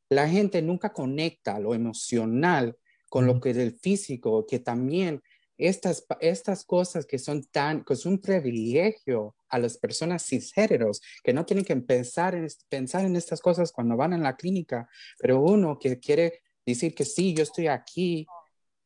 [0.08, 2.78] la gente nunca conecta lo emocional
[3.10, 5.20] con lo que es el físico, que también
[5.58, 11.34] estas, estas cosas que son tan, que es un privilegio a las personas cisgéneros, que
[11.34, 15.42] no tienen que pensar en, pensar en estas cosas cuando van a la clínica, pero
[15.42, 18.26] uno que quiere decir que sí, yo estoy aquí,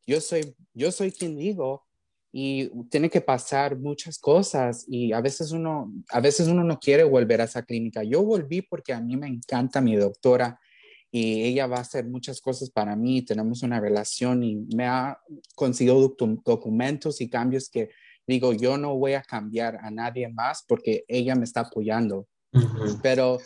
[0.07, 1.85] yo soy, yo soy quien digo,
[2.33, 7.05] y tiene que pasar muchas cosas y a veces uno, a veces uno no quiere
[7.05, 8.03] volver a esa clínica.
[8.03, 10.59] Yo volví porque a mí me encanta mi doctora,
[11.15, 15.17] y ella va a hacer muchas cosas para mí, tenemos una relación y me ha
[15.55, 17.91] conseguido documentos y cambios que
[18.27, 22.27] digo, yo no voy a cambiar a nadie más porque ella me está apoyando.
[23.01, 23.39] Pero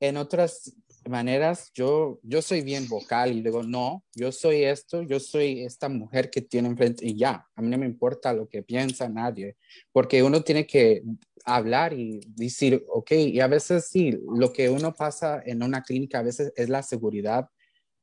[0.00, 0.74] en otras
[1.08, 5.88] maneras, yo, yo soy bien vocal y digo, no, yo soy esto, yo soy esta
[5.88, 9.56] mujer que tiene enfrente y ya, a mí no me importa lo que piensa nadie,
[9.92, 11.02] porque uno tiene que
[11.44, 16.18] hablar y decir, ok, y a veces sí, lo que uno pasa en una clínica
[16.18, 17.48] a veces es la seguridad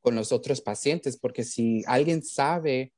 [0.01, 2.93] con los otros pacientes, porque si alguien sabe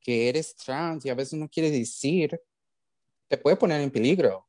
[0.00, 2.40] que eres trans y a veces no quiere decir,
[3.28, 4.47] te puede poner en peligro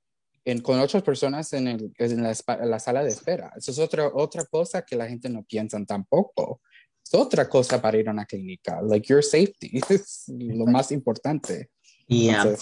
[0.57, 3.53] con otras personas en, el, en la, sala de espera.
[3.55, 6.61] Eso es otra, otra cosa que la gente no piensa tampoco.
[7.03, 8.81] Es otra cosa para ir a una clínica.
[8.81, 11.69] Like your safety es lo más importante.
[12.07, 12.55] Yeah.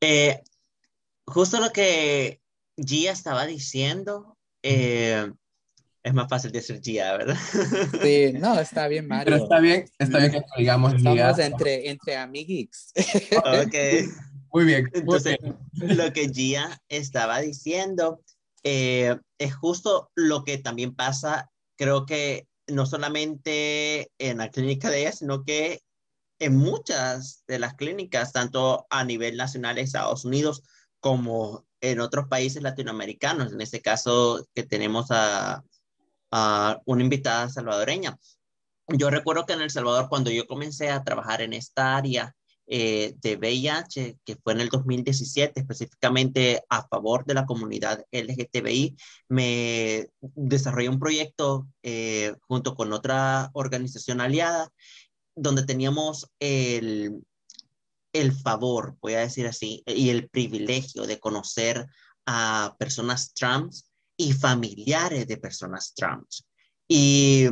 [0.00, 0.40] Eh,
[1.26, 2.40] justo lo que
[2.76, 5.30] Gia estaba diciendo, eh,
[6.02, 7.36] es más fácil decir Gia, ¿verdad?
[8.02, 9.24] Sí, no, está bien, Mario.
[9.24, 12.92] Pero está bien, está bien que digamos Estamos entre, entre amiguis.
[13.36, 13.74] Ok.
[14.58, 14.90] Muy bien.
[14.92, 15.36] Entonces,
[15.70, 18.24] lo que Gia estaba diciendo
[18.64, 25.02] eh, es justo lo que también pasa, creo que no solamente en la clínica de
[25.02, 25.80] ella, sino que
[26.40, 30.64] en muchas de las clínicas, tanto a nivel nacional de Estados Unidos
[30.98, 33.52] como en otros países latinoamericanos.
[33.52, 35.62] En este caso que tenemos a,
[36.32, 38.18] a una invitada salvadoreña.
[38.88, 42.34] Yo recuerdo que en El Salvador, cuando yo comencé a trabajar en esta área,
[42.70, 48.94] eh, de VIH, que fue en el 2017, específicamente a favor de la comunidad LGTBI,
[49.28, 54.70] me desarrollé un proyecto eh, junto con otra organización aliada,
[55.34, 57.24] donde teníamos el,
[58.12, 61.86] el favor, voy a decir así, y el privilegio de conocer
[62.26, 66.46] a personas trans y familiares de personas trans.
[66.86, 67.46] Y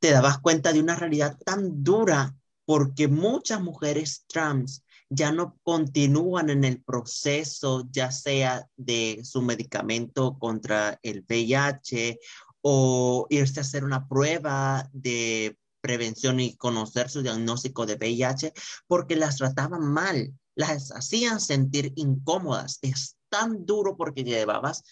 [0.00, 2.34] te dabas cuenta de una realidad tan dura
[2.70, 10.38] porque muchas mujeres trans ya no continúan en el proceso, ya sea de su medicamento
[10.38, 12.20] contra el VIH
[12.62, 18.52] o irse a hacer una prueba de prevención y conocer su diagnóstico de VIH,
[18.86, 22.78] porque las trataban mal, las hacían sentir incómodas.
[22.82, 24.84] Es tan duro porque llevabas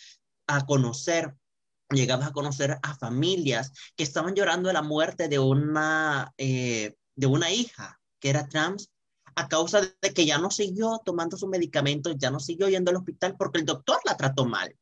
[0.49, 1.37] a conocer
[1.91, 7.27] llegabas a conocer a familias que estaban llorando de la muerte de una eh, de
[7.27, 8.91] una hija que era trans
[9.35, 12.99] a causa de que ya no siguió tomando sus medicamentos, ya no siguió yendo al
[12.99, 14.77] hospital porque el doctor la trató mal.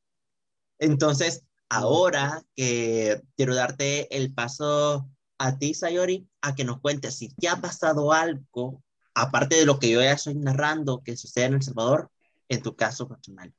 [0.79, 7.31] Entonces, ahora que quiero darte el paso a ti, Sayori, a que nos cuentes si
[7.31, 8.83] te ha pasado algo,
[9.14, 12.11] aparte de lo que yo ya estoy narrando que sucede en El Salvador,
[12.51, 13.53] en tu caso personal.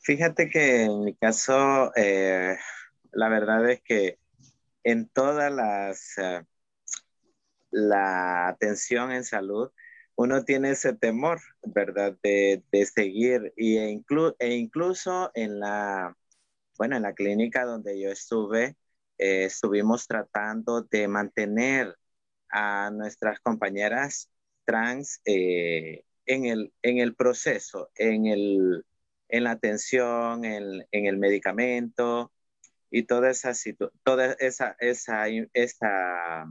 [0.00, 2.56] Fíjate que en mi caso, eh,
[3.10, 4.18] la verdad es que
[4.84, 6.44] en todas las eh,
[7.70, 9.70] la atención en salud,
[10.16, 12.16] uno tiene ese temor, ¿verdad?
[12.22, 12.62] De,
[12.94, 14.02] seguir y, e,
[14.38, 16.16] e, incluso en la,
[16.78, 18.76] bueno, en la clínica donde yo estuve,
[19.18, 21.96] eh, estuvimos tratando de mantener
[22.50, 24.30] a nuestras compañeras
[24.64, 28.84] trans eh, en, el, en el proceso, en, el,
[29.28, 32.32] en la atención, en, en el medicamento
[32.90, 33.52] y toda esa,
[34.04, 36.46] toda esa, esa, esa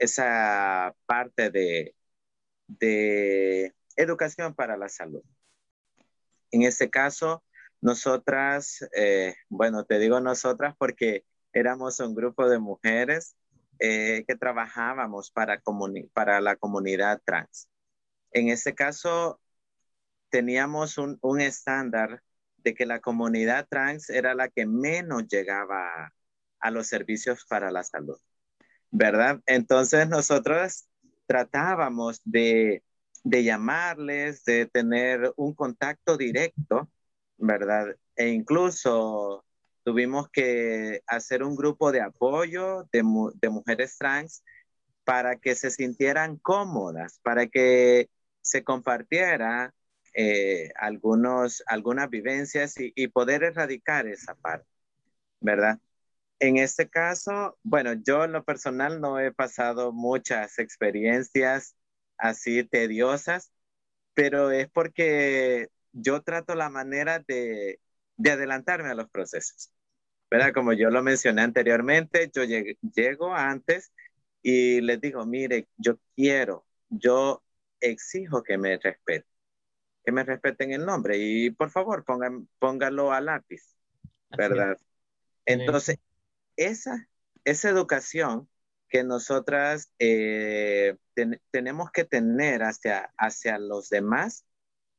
[0.00, 1.94] esa parte de,
[2.66, 5.22] de educación para la salud.
[6.50, 7.44] En este caso,
[7.80, 13.36] nosotras, eh, bueno, te digo nosotras porque éramos un grupo de mujeres
[13.78, 15.62] eh, que trabajábamos para,
[16.12, 17.68] para la comunidad trans.
[18.32, 19.40] En este caso,
[20.30, 22.22] teníamos un, un, estándar
[22.58, 26.12] de que la comunidad trans era la que menos llegaba
[26.60, 28.18] a los servicios para la salud.
[28.90, 29.40] ¿Verdad?
[29.46, 30.86] Entonces nosotros
[31.26, 32.82] tratábamos de,
[33.24, 36.90] de llamarles, de tener un contacto directo,
[37.38, 37.96] ¿verdad?
[38.16, 39.44] E incluso
[39.84, 43.02] tuvimos que hacer un grupo de apoyo de,
[43.34, 44.42] de mujeres trans
[45.04, 48.10] para que se sintieran cómodas, para que
[48.42, 49.74] se compartiera
[50.14, 54.66] eh, algunos, algunas vivencias y, y, poder erradicar esa parte,
[55.40, 55.78] ¿verdad?
[56.40, 61.76] En este caso, bueno, yo en lo personal no he pasado muchas experiencias
[62.18, 63.52] así tediosas,
[64.14, 67.80] pero es porque yo trato la manera de,
[68.16, 69.72] de adelantarme a los procesos,
[70.30, 70.52] ¿verdad?
[70.54, 73.92] Como yo lo mencioné anteriormente, yo llego antes
[74.42, 77.42] y les digo, mire, yo quiero, yo
[77.80, 79.28] exijo que me respeten
[80.04, 83.76] que me respeten el nombre y por favor pongan, póngalo a lápiz,
[84.36, 84.78] ¿verdad?
[85.46, 85.98] Entonces,
[86.60, 87.08] esa,
[87.44, 88.48] esa educación
[88.88, 90.96] que nosotras eh,
[91.50, 94.44] tenemos que tener hacia, hacia los demás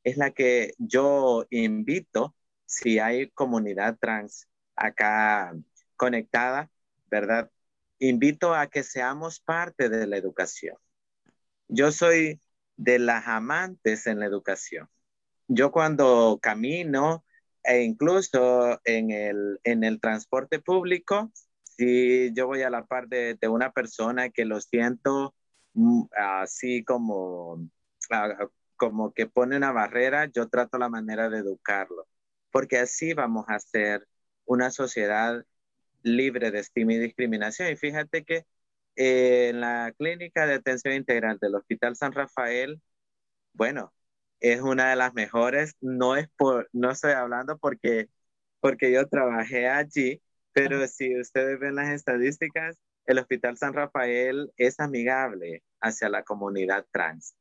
[0.04, 5.54] es la que yo invito, si hay comunidad trans acá
[5.98, 6.72] conectada,
[7.12, 7.52] ¿verdad?
[8.00, 10.78] Invito a que seamos parte de la educación.
[11.68, 12.42] Yo soy
[12.78, 14.90] de las amantes en la educación.
[15.48, 17.24] Yo cuando camino
[17.64, 21.32] e incluso en el, en el transporte público,
[21.82, 25.36] si yo voy a la par de, de una persona que lo siento
[25.74, 27.68] mm, así como,
[28.12, 32.08] ah, como que pone una barrera, yo trato la manera de educarlo,
[32.52, 34.08] porque así vamos a ser
[34.46, 35.44] una sociedad
[36.04, 37.70] libre de estima y discriminación.
[37.72, 38.46] Y fíjate que
[38.96, 42.82] en la clínica de atención integral del Hospital San Rafael,
[43.54, 43.94] bueno,
[44.40, 45.76] es una de las mejores.
[45.82, 48.10] No es por, no estoy hablando porque,
[48.60, 50.22] porque yo trabajé allí,
[50.54, 56.86] pero si ustedes ven las estadísticas, el Hospital San Rafael es amigable hacia la comunidad
[56.92, 57.36] trans,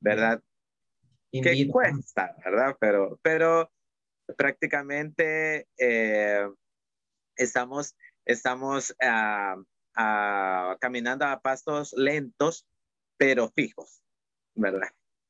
[0.00, 0.42] ¿verdad?
[1.32, 2.76] Que cuesta, ¿verdad?
[2.80, 3.70] Pero, pero
[4.36, 6.48] prácticamente eh,
[7.36, 9.64] estamos, estamos uh,
[10.80, 12.66] caminando a pasos lentos,
[13.16, 14.02] pero fijos,
[14.54, 14.88] ¿verdad?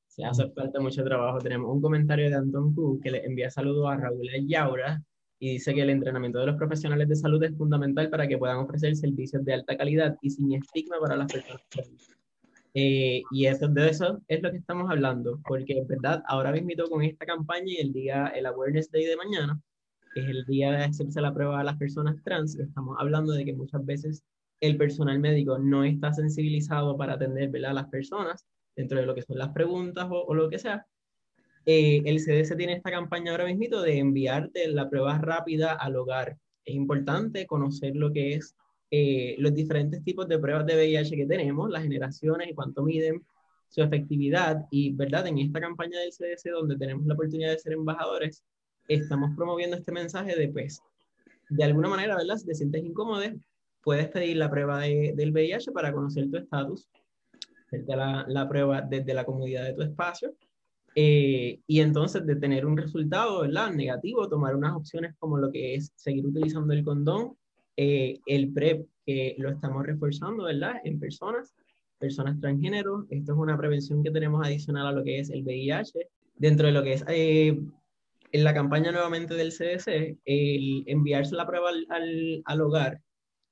[0.09, 1.39] Se hace falta mucho trabajo.
[1.39, 5.03] Tenemos un comentario de Anton Q que le envía saludos a Raúl Yaura
[5.41, 8.59] y dice que el entrenamiento de los profesionales de salud es fundamental para que puedan
[8.59, 11.63] ofrecer servicios de alta calidad y sin estigma para las personas.
[12.75, 16.89] Eh, y eso, de eso es lo que estamos hablando, porque en verdad ahora mismo
[16.89, 19.61] con esta campaña y el día, el Awareness Day de mañana,
[20.15, 23.45] que es el día de hacerse la prueba a las personas trans, estamos hablando de
[23.45, 24.23] que muchas veces
[24.61, 29.23] el personal médico no está sensibilizado para atender a las personas dentro de lo que
[29.23, 30.87] son las preguntas o, lo que sea.
[31.67, 36.37] Eh, el CDC tiene esta campaña ahora mismo de enviarte la prueba rápida al hogar.
[36.65, 38.55] Es importante conocer lo que es
[38.91, 43.25] eh, los diferentes tipos de pruebas de VIH que tenemos, las generaciones y cuánto miden,
[43.69, 44.67] su efectividad.
[44.71, 45.27] Y, ¿verdad?
[45.27, 48.43] En esta campaña del CDC, donde tenemos la oportunidad de ser embajadores,
[48.89, 50.83] estamos promoviendo este mensaje de, pues,
[51.51, 52.37] de alguna manera, ¿verdad?
[52.37, 53.23] Si te sientes incómodo,
[53.83, 56.89] puedes pedir la prueba de, del VIH para conocer tu estatus,
[57.67, 60.35] hacerte la, la, prueba desde la comodidad de tu espacio.
[60.95, 65.93] Eh, y entonces de tener un resultado negativo, tomar unas opciones como lo que es
[65.95, 67.37] seguir utilizando el condón,
[67.77, 71.55] eh, el PrEP, que lo estamos reforzando en personas,
[71.99, 73.07] personas transgénero.
[73.11, 76.09] Esto es una prevención que tenemos adicional a lo que es el VIH.
[76.37, 77.61] Dentro de lo que es eh,
[78.33, 83.01] en la campaña nuevamente del CDC, el enviarse la prueba al, al, al hogar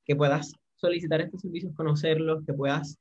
[0.04, 2.98] que puedas solicitar estos servicios, conocerlos, que puedas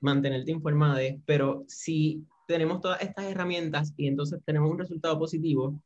[0.00, 5.80] mantenerte informada, pero si tenemos todas estas herramientas y entonces tenemos un resultado positivo,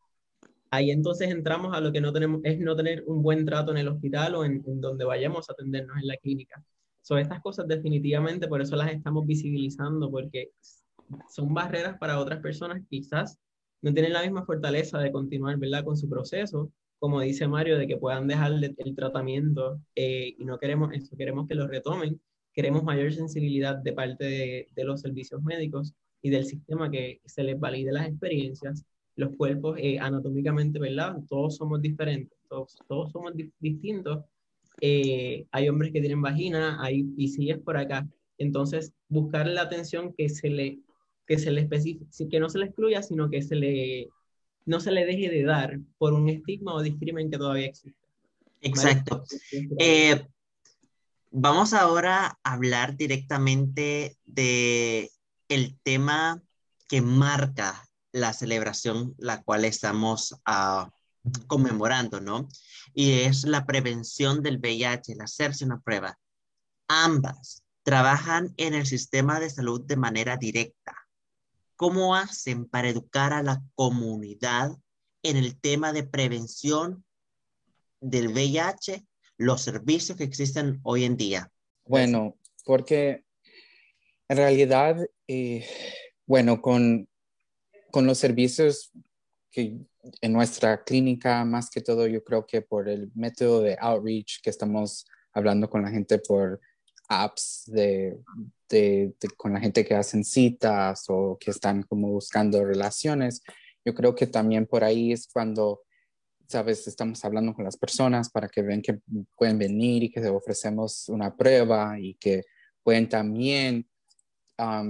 [0.71, 3.79] ahí entonces entramos a lo que no tenemos, es no tener un buen trato en
[3.79, 6.63] el hospital o en, donde vayamos a atendernos en la clínica.
[7.03, 10.51] Son estas cosas definitivamente, por eso las estamos visibilizando, porque
[11.29, 13.39] son barreras para otras personas quizás
[13.83, 17.87] no tienen la misma fortaleza de continuar, ¿verdad?, con su proceso como dice Mario, de
[17.87, 22.21] que puedan dejar el tratamiento eh, y no queremos eso, queremos que lo retomen,
[22.53, 27.59] queremos mayor sensibilidad de parte de, los servicios médicos y del sistema que se les
[27.59, 28.85] valide las experiencias.
[29.17, 31.17] Los cuerpos eh, anatómicamente, ¿verdad?
[31.29, 34.25] Todos somos diferentes, todos, todos somos distintos.
[34.81, 38.07] Eh, hay hombres que tienen vagina, hay piscinas por acá.
[38.39, 40.79] Entonces, buscar la atención que se le
[41.27, 44.09] que se le que no se le excluya, sino que se le
[44.65, 47.99] no se le deje de dar por un estigma o discrimen que todavía existe.
[48.61, 49.23] Exacto.
[49.79, 50.27] Eh,
[51.31, 55.11] vamos ahora a hablar directamente de
[55.49, 56.43] el tema
[56.89, 60.89] que marca la celebración la cual estamos uh,
[61.47, 62.49] conmemorando, ¿no?
[62.95, 66.19] Y es la prevención del VIH, el hacerse una prueba.
[66.89, 70.95] ambas trabajan en el sistema de salud de manera directa.
[71.77, 74.73] ¿Cómo hacen para educar a la comunidad
[75.23, 77.05] en el tema de prevención
[78.01, 81.53] del VIH, los servicios que existen hoy en día?
[81.85, 83.25] Bueno, porque
[84.29, 85.67] en realidad, eh,
[86.27, 87.09] bueno, con,
[87.91, 88.93] con los servicios
[89.51, 89.79] que
[90.21, 94.51] en nuestra clínica, más que todo, yo creo que por el método de outreach que
[94.51, 96.61] estamos hablando con la gente por
[97.09, 98.19] apps de,
[98.69, 103.43] de, con la gente que hacen citas o que están como buscando relaciones.
[103.85, 105.83] Yo creo que también por ahí es cuando,
[106.49, 109.01] sabes, estamos hablando con las personas para que ven que
[109.37, 112.43] pueden venir y que ofrecemos una prueba y que
[112.83, 113.89] pueden también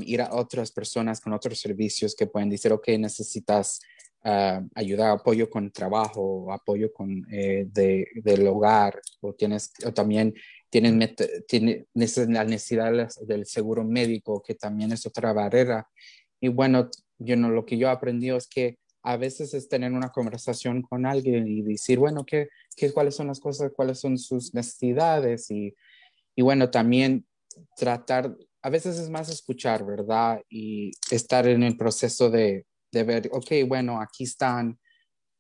[0.05, 3.81] ir a otras personas con otros servicios que pueden decir, ok, necesitas
[4.25, 10.35] uh, ayuda, apoyo con trabajo, apoyo con eh, de, del hogar, o tienes, o también
[10.71, 11.15] tienen,
[11.49, 15.89] tiene la necesidad del seguro médico, que también es otra barrera.
[16.41, 20.11] Y bueno, yo lo que yo he aprendido es que a veces es tener una
[20.11, 24.53] conversación con alguien y decir, bueno, ¿qué, qué, cuáles son las cosas, cuáles son sus
[24.53, 25.49] necesidades?
[25.51, 25.75] Y,
[26.35, 27.25] y bueno, también
[27.77, 28.37] tratar,
[28.67, 30.43] a veces es más escuchar, ¿verdad?
[30.49, 34.77] Y estar en el proceso de, de ver, ok, bueno, aquí están,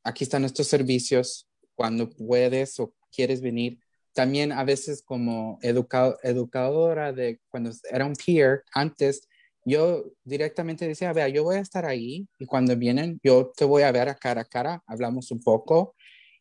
[0.04, 3.80] aquí están estos servicios, cuando puedes o quieres venir.
[4.12, 9.26] También a veces como educadora de cuando era un peer antes,
[9.64, 13.82] yo directamente decía, vea, yo voy a estar ahí y cuando vienen, yo te voy
[13.82, 15.96] a ver a cara a cara, hablamos un poco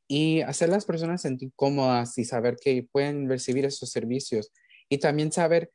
[0.07, 4.51] y hacer las personas sentir cómodas y saber que pueden recibir esos servicios
[4.87, 5.71] y también saber,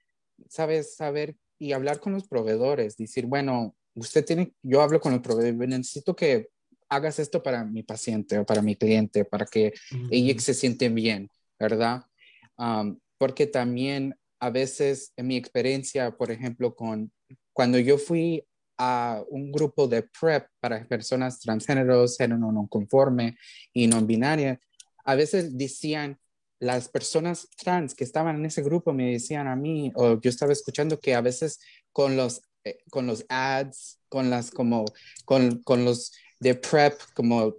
[0.49, 5.21] sabes, saber y hablar con los proveedores, decir, bueno, usted tiene, yo hablo con el
[5.21, 6.49] proveedor, necesito que
[6.89, 9.73] hagas esto para mi paciente o para mi cliente, para que
[10.11, 11.29] ellos se sienten bien,
[11.59, 12.05] ¿verdad?
[13.17, 17.11] porque también a veces en mi experiencia, por ejemplo, con
[17.55, 18.45] cuando yo fui
[18.77, 23.37] a un grupo de PrEP para personas transgéneros, género no conforme
[23.73, 24.61] y no binaria,
[25.05, 26.19] a veces decían,
[26.61, 30.53] las personas trans que estaban en ese grupo me decían a mí, o yo estaba
[30.53, 31.59] escuchando que a veces
[31.93, 34.85] con los eh, con los ads, con las como,
[35.25, 37.55] con, con los de prep, como,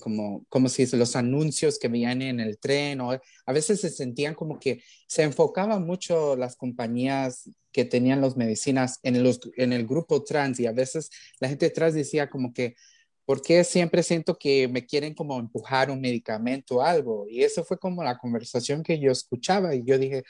[0.00, 4.34] como, como si los anuncios que veían en el tren, o a veces se sentían
[4.34, 9.86] como que se enfocaban mucho las compañías que tenían las medicinas en, los, en el
[9.86, 12.74] grupo trans y a veces la gente trans decía como que,
[13.24, 17.26] ¿por qué siempre siento que me quieren como empujar un medicamento o algo?
[17.28, 20.24] Y eso fue como la conversación que yo escuchaba y yo dije,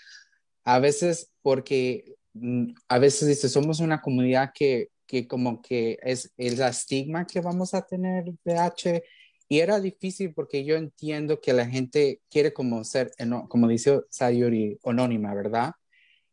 [0.64, 6.32] a veces porque Mm, a veces dice, somos una comunidad que, que como que es
[6.36, 9.02] el estigma que vamos a tener VH
[9.48, 13.12] y era difícil porque yo entiendo que la gente quiere como ser,
[13.48, 15.72] como dice Sayuri, anónima, ¿verdad?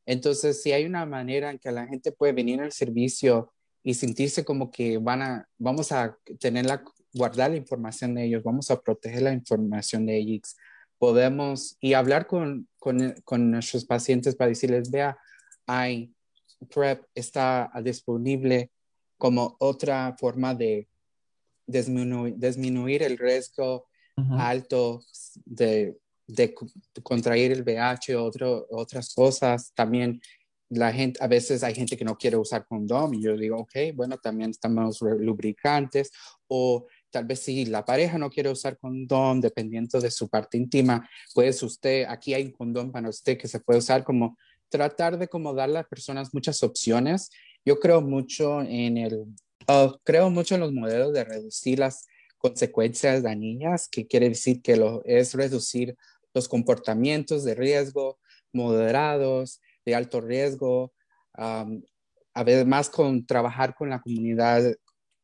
[0.06, 3.54] Entonces, si hay una manera en que la gente puede venir al servicio
[3.84, 8.44] y sentirse como que van a, vamos a tener la, guardar la información de ellos,
[8.44, 10.58] vamos a proteger la información de ellos,
[10.98, 15.18] podemos, y hablar con, con, con nuestros pacientes para decirles, vea,
[15.66, 16.14] hay
[16.68, 18.72] PrEP está disponible
[19.18, 20.88] como otra forma de
[21.66, 23.88] disminuir, el riesgo
[24.38, 25.02] alto
[25.46, 25.96] de,
[27.04, 28.32] contraer el VIH o
[28.72, 29.72] otras cosas.
[29.74, 30.22] También
[30.70, 33.96] la gente, a veces hay gente que no quiere usar condón y yo digo, ok,
[33.96, 36.12] bueno, también estamos lubricantes
[36.48, 41.10] o tal vez si la pareja no quiere usar condón, dependiendo de su parte íntima,
[41.34, 44.38] pues usted, aquí hay un condón para usted que se puede usar como
[44.70, 47.32] tratar de como dar a las personas muchas opciones.
[47.66, 49.26] Yo creo mucho en el,
[49.68, 52.06] oh, creo mucho en los modelos de reducir las
[52.38, 55.98] consecuencias dañinas, que quiere decir que lo, es reducir
[56.34, 58.20] los comportamientos de riesgo
[58.54, 60.94] moderados, de alto riesgo,
[61.34, 64.76] a veces más con trabajar con la comunidad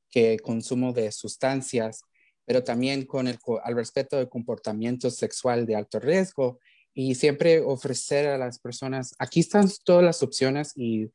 [0.10, 2.02] que consumo de sustancias,
[2.46, 6.60] pero también con el al respeto del comportamiento sexual de alto riesgo
[6.94, 11.12] y siempre ofrecer a las personas, aquí están todas las opciones y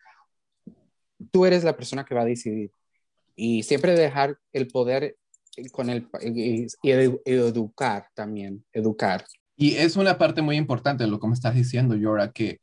[1.30, 2.70] tú eres la persona que va a decidir.
[3.34, 5.16] Y siempre dejar el poder
[5.72, 6.66] con el y,
[7.24, 9.24] educar también, educar.
[9.56, 12.60] Y es una parte muy importante lo que me estás diciendo, Yora, que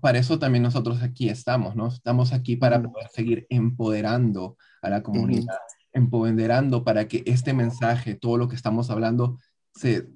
[0.00, 1.88] para eso también nosotros aquí estamos, ¿no?
[1.88, 5.58] Estamos aquí para poder seguir empoderando a la comunidad,
[5.92, 9.38] empoderando para que este mensaje, todo lo que estamos hablando,
[9.74, 10.08] se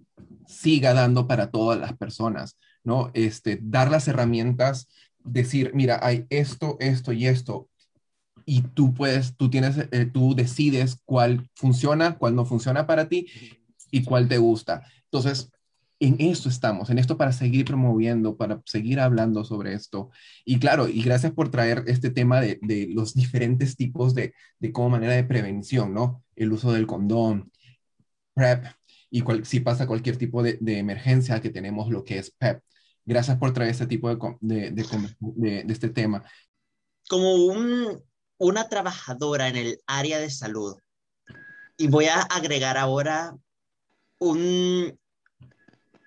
[0.47, 3.11] siga dando para todas las personas, ¿no?
[3.15, 4.89] Este, dar las herramientas,
[5.23, 7.69] decir, mira, hay esto, esto y esto,
[8.45, 13.27] y tú puedes, tú tienes, eh, tú decides cuál funciona, cuál no funciona para ti
[13.91, 14.83] y cuál te gusta.
[15.05, 15.51] Entonces,
[16.01, 20.11] en esto estamos, en esto para seguir promoviendo, para seguir hablando sobre esto.
[20.45, 24.73] Y claro, y gracias por traer este tema de, de los diferentes tipos de, de
[24.73, 26.23] como manera de prevención, ¿no?
[26.35, 27.51] El uso del condón,
[28.35, 28.67] PrEP,
[29.11, 32.63] y si pasa cualquier tipo de, emergencia que tenemos lo que es PEP.
[33.05, 34.09] Gracias por traer este tipo
[34.41, 36.25] de, de este tema.
[37.09, 38.03] Como un,
[38.39, 40.77] una trabajadora en el área de salud,
[41.79, 43.37] y voy a agregar ahora
[44.19, 44.99] un,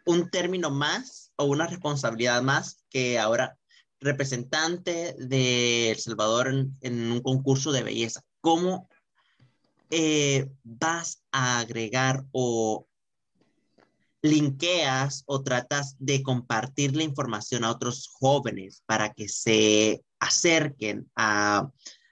[0.09, 3.59] un término más o una responsabilidad más que ahora
[3.99, 6.47] representante de El Salvador
[6.81, 8.23] en, un concurso de belleza.
[8.41, 8.89] ¿Cómo
[9.91, 12.87] eh, vas a agregar o
[14.23, 21.69] linkeas o tratas de compartir la información a otros jóvenes para que se acerquen a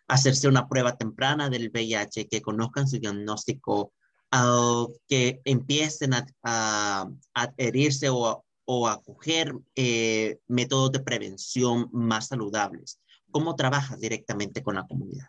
[0.08, 3.91] hacerse una prueba temprana del VIH, que conozcan su diagnóstico,
[5.07, 6.11] que empiecen
[6.43, 12.99] a, adherirse o, o a coger eh, métodos de prevención más saludables.
[13.32, 15.28] ¿Cómo trabajas directamente con la comunidad?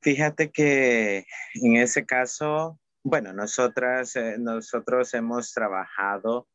[0.00, 6.48] Fíjate que en ese caso, bueno, nosotras, eh, nosotros hemos trabajado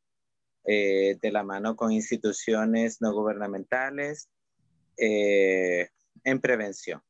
[0.65, 4.29] eh, de la mano con instituciones no gubernamentales,
[4.99, 7.03] en prevención.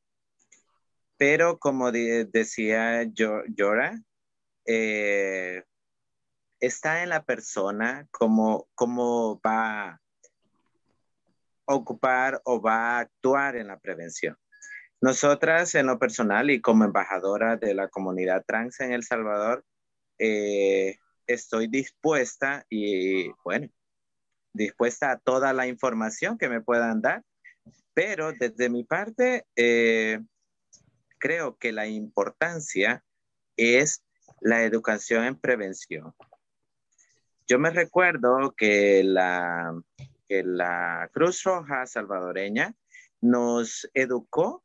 [1.18, 4.00] Pero como decía Yora,
[4.64, 5.64] eh,
[6.60, 10.00] está en la persona cómo, cómo va a
[11.66, 14.36] ocupar o va a actuar en la prevención.
[15.00, 19.64] Nosotras en lo personal y como embajadora de la comunidad trans en El Salvador,
[20.18, 23.68] eh, estoy dispuesta y bueno,
[24.52, 27.22] dispuesta a toda la información que me puedan dar
[27.98, 30.20] pero desde mi parte, eh,
[31.18, 33.04] creo que la importancia
[33.56, 34.04] es
[34.40, 36.14] la educación en prevención.
[37.46, 39.74] Yo me recuerdo que la,
[41.12, 42.74] Cruz Roja salvadoreña
[43.20, 44.62] nos educó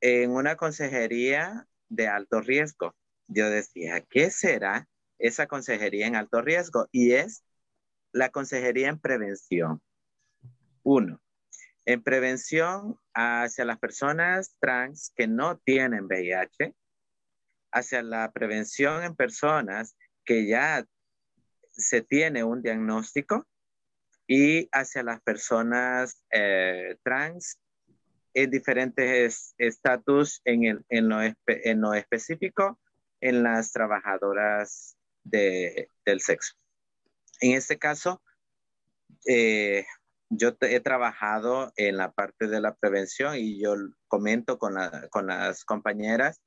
[0.00, 2.94] en una consejería de alto riesgo.
[3.28, 4.88] Yo decía, ¿qué será
[5.18, 6.88] esa consejería en alto riesgo?
[6.92, 7.44] Y es
[8.12, 9.82] la consejería en prevención.
[10.82, 11.20] Uno,
[11.86, 16.74] en prevención hacia las personas trans que no tienen VIH,
[17.72, 20.86] hacia la prevención en personas que ya
[21.70, 23.46] se tiene un diagnóstico
[24.26, 27.58] y hacia las personas eh, trans
[28.32, 32.80] en diferentes estatus en, en, lo específico
[33.20, 36.54] en las trabajadoras del sexo.
[37.40, 38.22] En este caso,
[39.26, 39.86] eh,
[40.36, 43.74] yo he trabajado en la parte de la prevención y yo
[44.08, 44.74] comento con,
[45.10, 46.40] con las compañeras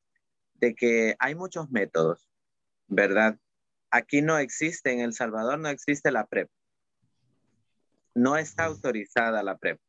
[0.56, 2.30] de que hay muchos métodos,
[2.88, 3.38] ¿verdad?
[3.92, 6.50] Aquí no existe, en El Salvador no existe la PrEP.
[8.16, 9.80] No está autorizada la PrEP.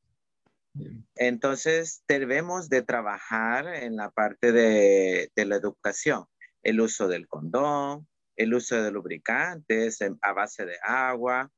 [1.17, 6.27] Entonces, debemos de trabajar en la parte de, de, la educación,
[6.63, 11.51] el uso del condón, el uso de lubricantes a base de agua,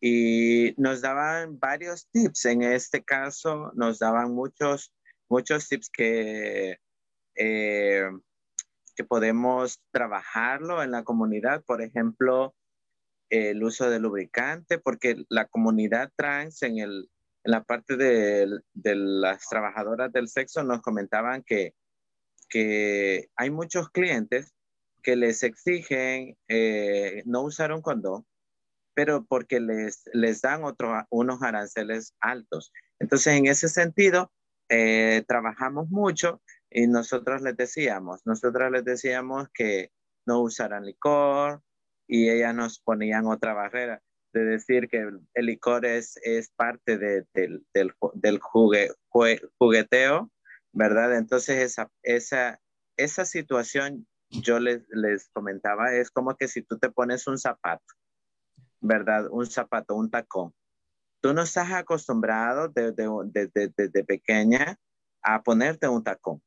[0.00, 2.46] y nos daban varios tips.
[2.46, 4.92] En este caso, nos daban muchos,
[5.28, 6.78] muchos tips que,
[7.36, 8.08] eh,
[8.94, 11.64] que podemos trabajarlo en la comunidad.
[11.64, 12.54] Por ejemplo,
[13.30, 17.10] el uso de lubricante, porque la comunidad trans en, el,
[17.44, 21.74] en la parte de, de, las trabajadoras del sexo nos comentaban que,
[22.48, 24.54] que hay muchos clientes
[25.02, 28.26] que les exigen eh, no usar un condón
[28.98, 32.72] pero porque les, les dan otro, unos aranceles altos.
[32.98, 34.32] Entonces, en ese sentido,
[34.68, 39.92] eh, trabajamos mucho y nosotros les decíamos, nosotros les decíamos que
[40.26, 41.62] no usaran licor
[42.08, 47.24] y ellas nos ponían otra barrera de decir que el, licor es, es parte de,
[47.34, 50.28] del, del, del jugueteo,
[50.72, 51.16] ¿verdad?
[51.16, 52.60] Entonces esa, esa,
[52.96, 57.94] esa situación yo les, les comentaba es como que si tú te pones un zapato
[58.80, 59.26] ¿verdad?
[59.30, 60.54] Un zapato, un tacón.
[61.20, 64.78] Tú no estás acostumbrado desde pequeña
[65.22, 66.42] a ponerte un tacón.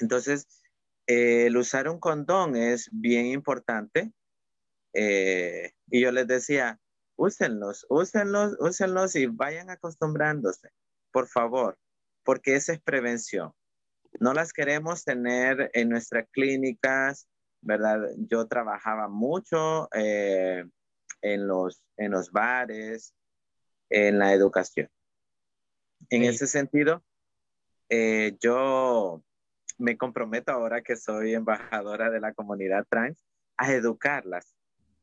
[0.00, 0.62] Entonces,
[1.06, 4.12] el usar un condón es bien importante.
[4.92, 6.80] Eh, y yo les decía,
[7.16, 10.70] úsenlos, úsenlos, úsenlos y vayan acostumbrándose,
[11.12, 11.78] por favor,
[12.22, 13.52] porque esa es prevención.
[14.20, 17.28] No las queremos tener en nuestras clínicas,
[17.60, 18.00] ¿verdad?
[18.16, 20.64] Yo trabajaba mucho eh,
[21.24, 23.14] en los, en los bares,
[23.88, 24.88] en la educación.
[26.10, 27.02] En ese sentido,
[27.88, 29.22] eh, yo
[29.78, 33.24] me comprometo ahora que soy embajadora de la comunidad trans
[33.56, 34.54] a educarlas,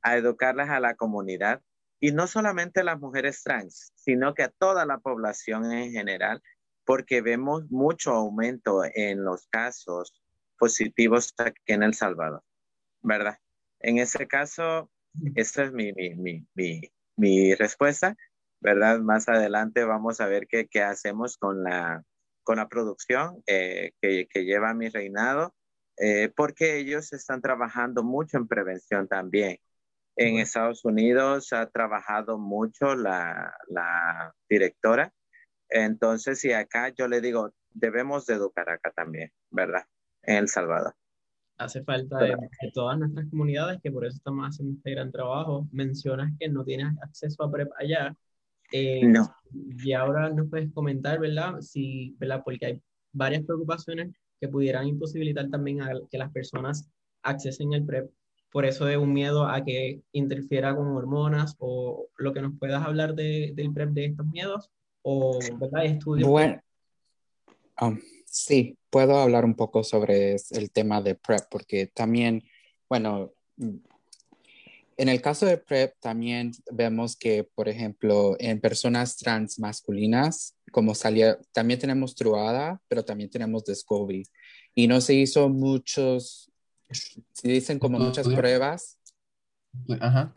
[0.03, 1.61] a educarlas a la comunidad
[1.99, 6.41] y no solamente a las mujeres trans, sino que a toda la población en general,
[6.86, 10.22] porque vemos mucho aumento en los casos
[10.57, 12.43] positivos aquí en El Salvador,
[13.01, 13.39] ¿verdad?
[13.80, 14.91] En ese caso,
[15.36, 16.82] esta es mi, mi, mi, mi,
[17.16, 18.16] mi respuesta,
[18.59, 18.99] ¿verdad?
[18.99, 22.03] Más adelante vamos a ver qué, qué hacemos con la,
[22.43, 25.53] con la producción eh, que, que, lleva mi reinado,
[25.97, 29.57] eh, porque ellos están trabajando mucho en prevención también.
[30.16, 35.14] En Estados Unidos ha trabajado mucho la, la directora.
[35.70, 39.86] Entonces, y acá yo le digo, debemos de educar acá también, ¿verdad?
[40.24, 40.95] En El Salvador.
[41.64, 42.36] Hace falta de,
[42.74, 45.68] todas nuestras comunidades, que por eso estamos haciendo este gran trabajo.
[45.72, 48.16] Mencionas que no tienes acceso a PrEP allá.
[48.72, 49.34] Eh, no.
[49.53, 51.62] Y ahora nos puedes comentar, ¿verdad?
[51.62, 52.41] Si, ¿verdad?
[52.43, 52.82] Porque hay
[53.12, 56.89] varias preocupaciones que pudieran imposibilitar también a que las personas
[57.22, 58.09] accesen al PrEP
[58.51, 62.86] por eso de un miedo a que interfiera con hormonas o lo que nos puedas
[62.86, 64.70] hablar de, del PrEP de estos miedos
[65.01, 65.86] o ¿verdad?
[65.86, 66.30] estudios.
[66.30, 66.62] Bueno,
[67.80, 72.43] um, sí, puedo hablar un poco sobre el tema de PrEP porque también,
[72.87, 80.55] bueno, en el caso de PrEP también vemos que, por ejemplo, en personas trans masculinas,
[80.71, 84.23] como salía, también tenemos Truada, pero también tenemos Descovy.
[84.75, 86.51] Y no se hizo muchos
[86.91, 88.99] si dicen como muchas pruebas.
[89.99, 90.33] Ajá.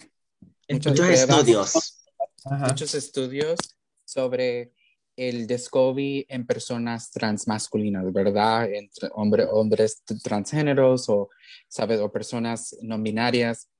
[0.68, 2.04] Muchos estudios.
[2.44, 3.58] Muchos estudios
[4.04, 4.72] sobre
[5.16, 8.72] el Descovy en personas transmasculinas, ¿verdad?
[8.72, 11.30] Entre hombre, hombres transgéneros o,
[11.68, 12.00] ¿sabes?
[12.00, 13.70] O personas no binarias.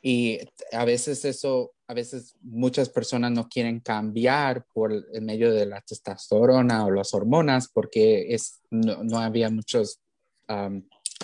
[0.00, 0.38] Y
[0.72, 5.80] a veces eso, a veces muchas personas no quieren cambiar por el medio de la
[5.80, 10.00] testosterona o las hormonas porque es, no, no había muchos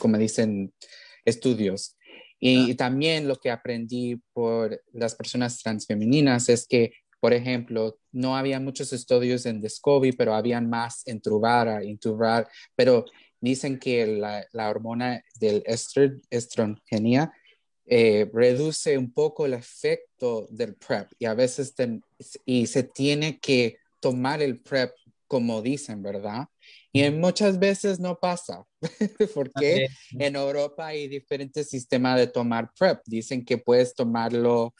[0.00, 0.72] como dicen,
[1.24, 1.96] estudios.
[2.46, 6.92] Y también lo que aprendí por las personas transfemeninas es que,
[7.24, 12.46] por ejemplo, no había muchos estudios en Descovy, pero habían más en Truvara, en Truvara,
[12.76, 13.06] pero
[13.40, 15.64] dicen que la, la hormona del
[16.28, 17.32] estrogenia
[17.86, 21.74] eh, reduce un poco el efecto del PrEP y a veces
[22.44, 24.92] y se tiene que tomar el PrEP
[25.26, 26.48] como dicen, ¿verdad?
[26.92, 28.66] Y muchas veces no pasa,
[29.34, 29.86] porque
[30.18, 33.00] en Europa hay diferentes sistemas de tomar PrEP.
[33.06, 34.74] Dicen que puedes tomarlo,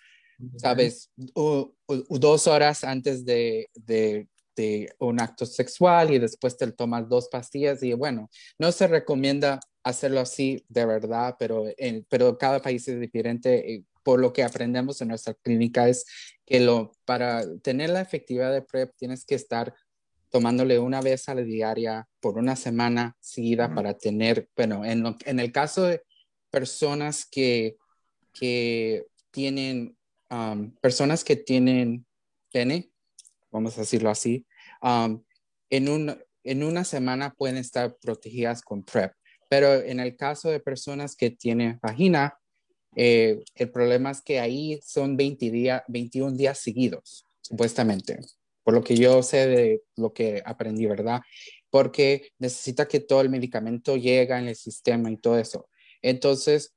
[0.57, 7.29] sabes, dos horas antes de, de, de, un acto sexual y después te tomas dos
[7.29, 12.87] pastillas y bueno, no se recomienda hacerlo así de verdad, pero, en, pero cada país
[12.89, 13.85] es diferente.
[14.03, 16.05] por lo que aprendemos en nuestra clínica es
[16.45, 19.75] que lo, para tener la efectividad de PrEP tienes que estar
[20.35, 25.39] tomándole una vez a la diaria por una semana seguida para tener, bueno, en, en,
[25.39, 26.03] el caso de
[26.51, 27.77] personas que,
[28.33, 29.97] que tienen,
[30.81, 32.07] personas que tienen
[32.53, 32.91] pene,
[33.51, 34.47] vamos a decirlo así,
[35.71, 39.13] en, un, en una semana pueden estar protegidas con PrEP.
[39.49, 42.39] Pero en el caso de personas que tienen vagina,
[42.97, 48.19] eh, el problema es que ahí son 20 días, 21 días seguidos, supuestamente
[48.65, 51.21] por lo que yo sé de lo que aprendí, ¿verdad?
[51.71, 55.69] Porque necesita que todo el medicamento llegue en el sistema y todo eso.
[56.01, 56.75] Entonces,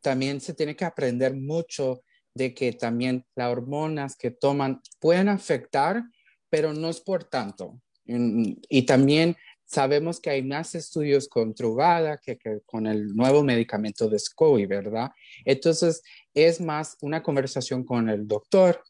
[0.00, 2.02] también se tiene que aprender mucho
[2.34, 6.02] de que también las hormonas que toman pueden afectar,
[6.48, 7.80] pero no es por tanto.
[8.04, 14.18] Y, también sabemos que hay más estudios con Truvada que, con el nuevo medicamento de
[14.18, 15.10] SCOI, ¿verdad?
[15.44, 16.02] Entonces,
[16.34, 18.82] es más una conversación con el doctor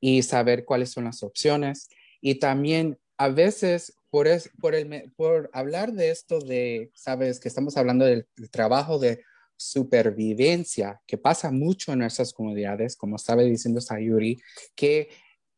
[0.00, 1.88] y saber cuáles son las opciones.
[2.20, 4.28] Y también a veces, por,
[4.60, 9.24] por, el, por hablar de esto de, sabes, que estamos hablando del, trabajo de
[9.58, 14.40] supervivencia, que pasa mucho en nuestras comunidades, como estaba diciendo Sayuri,
[14.74, 15.08] que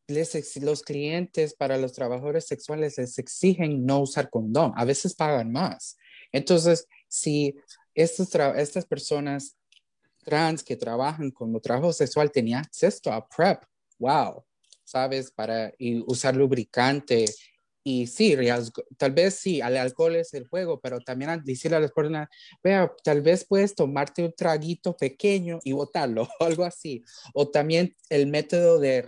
[0.08, 5.52] les, los clientes para los trabajadores sexuales les exigen no usar condón, a veces pagan
[5.52, 5.96] más.
[6.32, 7.54] Entonces, si
[7.94, 9.56] estos estas personas
[10.24, 13.62] trans que trabajan como trabajo sexual tenían acceso a PrEP,
[13.98, 14.42] wow,
[14.84, 15.30] ¿sabes?
[15.30, 15.72] Para
[16.06, 17.26] usar lubricante.
[17.82, 18.36] Y sí,
[18.98, 22.28] tal vez sí, el alcohol es el juego, pero también decirle a las personas,
[22.62, 27.02] vea, tal vez puedes tomarte un traguito pequeño y botarlo, o algo así.
[27.34, 29.02] O también el método de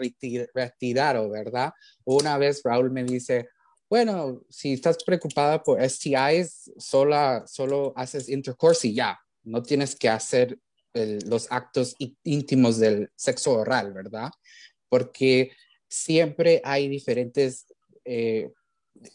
[0.54, 1.72] retirarlo, ¿verdad?
[2.04, 3.48] Una vez Raúl me dice,
[3.90, 10.08] bueno, si estás preocupada por STIs, solo, solo haces intercourse y ya, no tienes que
[10.08, 10.58] hacer
[10.94, 14.30] los actos íntimos del sexo oral, ¿verdad?
[14.92, 15.52] porque
[15.88, 17.64] siempre hay diferentes
[18.04, 18.50] eh,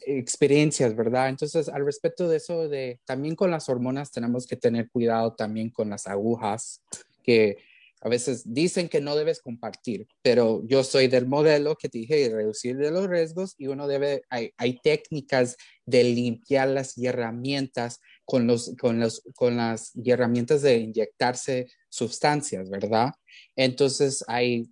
[0.06, 1.30] experiencias, ¿verdad?
[1.30, 5.70] Entonces, al respecto de eso, de también con las hormonas tenemos que tener cuidado también
[5.70, 6.82] con las agujas,
[7.24, 7.58] que
[8.02, 12.30] a veces dicen que no debes compartir, pero yo soy del modelo que te dije,
[12.30, 18.46] reducir de los riesgos y uno debe, hay, hay técnicas de limpiar las herramientas con,
[18.46, 23.14] los, con, los, con las herramientas de inyectarse sustancias, ¿verdad?
[23.56, 24.70] Entonces hay,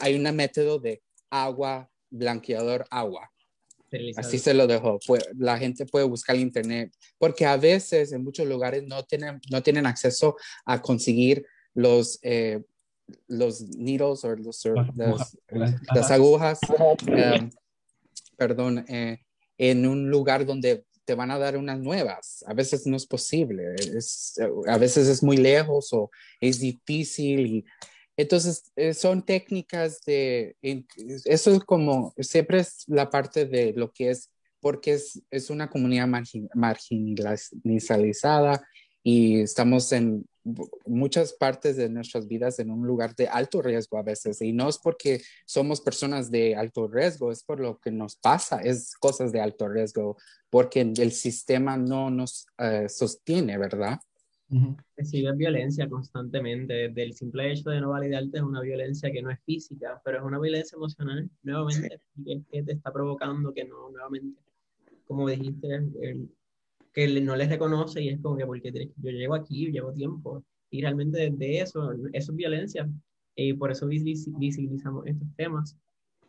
[0.00, 3.30] hay un método de agua, blanqueador, agua.
[4.16, 4.98] Así se lo dejo.
[5.36, 9.62] La gente puede buscar en internet, porque a veces en muchos lugares no tienen, no
[9.62, 12.62] tienen acceso a conseguir los, eh,
[13.28, 14.62] los needles o los,
[15.94, 16.58] las, agujas,
[17.06, 17.50] em,
[18.36, 19.18] perdón, eh,
[19.58, 22.44] en un lugar donde te van a dar unas nuevas.
[22.46, 24.34] A veces no es posible, es,
[24.66, 27.46] a veces es muy lejos o es difícil.
[27.46, 27.64] Y,
[28.16, 30.56] entonces, eh, son técnicas de,
[31.24, 35.68] eso es como, siempre es la parte de lo que es, porque es, es una
[35.68, 36.08] comunidad
[36.54, 38.66] marginalizada
[39.02, 40.26] y estamos en
[40.86, 44.68] muchas partes de nuestras vidas en un lugar de alto riesgo a veces y no
[44.68, 49.32] es porque somos personas de alto riesgo, es por lo que nos pasa, es cosas
[49.32, 50.16] de alto riesgo
[50.50, 53.98] porque el sistema no nos eh, sostiene, ¿verdad?
[54.96, 56.74] Recibe violencia constantemente.
[56.74, 60.18] Desde el simple hecho de no validarte es una violencia que no es física, pero
[60.18, 64.40] es una violencia emocional, nuevamente, que te está provocando que no, nuevamente,
[65.06, 66.28] como dijiste, el,
[66.92, 70.80] que no les reconoce y es como que porque yo llevo aquí, llevo tiempo y
[70.80, 72.88] realmente desde eso, eso es violencia
[73.34, 75.76] y por eso visibilizamos estos temas.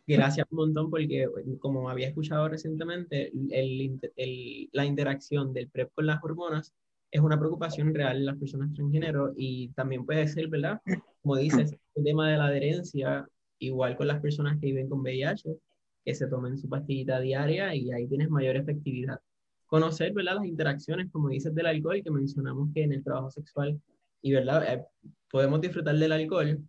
[0.08, 1.28] Gracias un montón porque
[1.60, 6.72] como había escuchado recientemente, el, el, la interacción del PrEP con las hormonas
[7.10, 10.80] es una preocupación real en las personas transgénero y también puede ser, ¿verdad?
[11.22, 13.28] Como dices, el tema de la adherencia,
[13.58, 15.56] igual con las personas que viven con VIH,
[16.04, 19.20] que se tomen su pastillita diaria y ahí tienes mayor efectividad
[19.66, 20.36] conocer, ¿verdad?
[20.36, 23.80] Las interacciones, como dices, del alcohol, que mencionamos que en el trabajo sexual,
[24.22, 24.74] y, ¿verdad?
[24.74, 24.84] Eh,
[25.30, 26.60] podemos disfrutar del alcohol.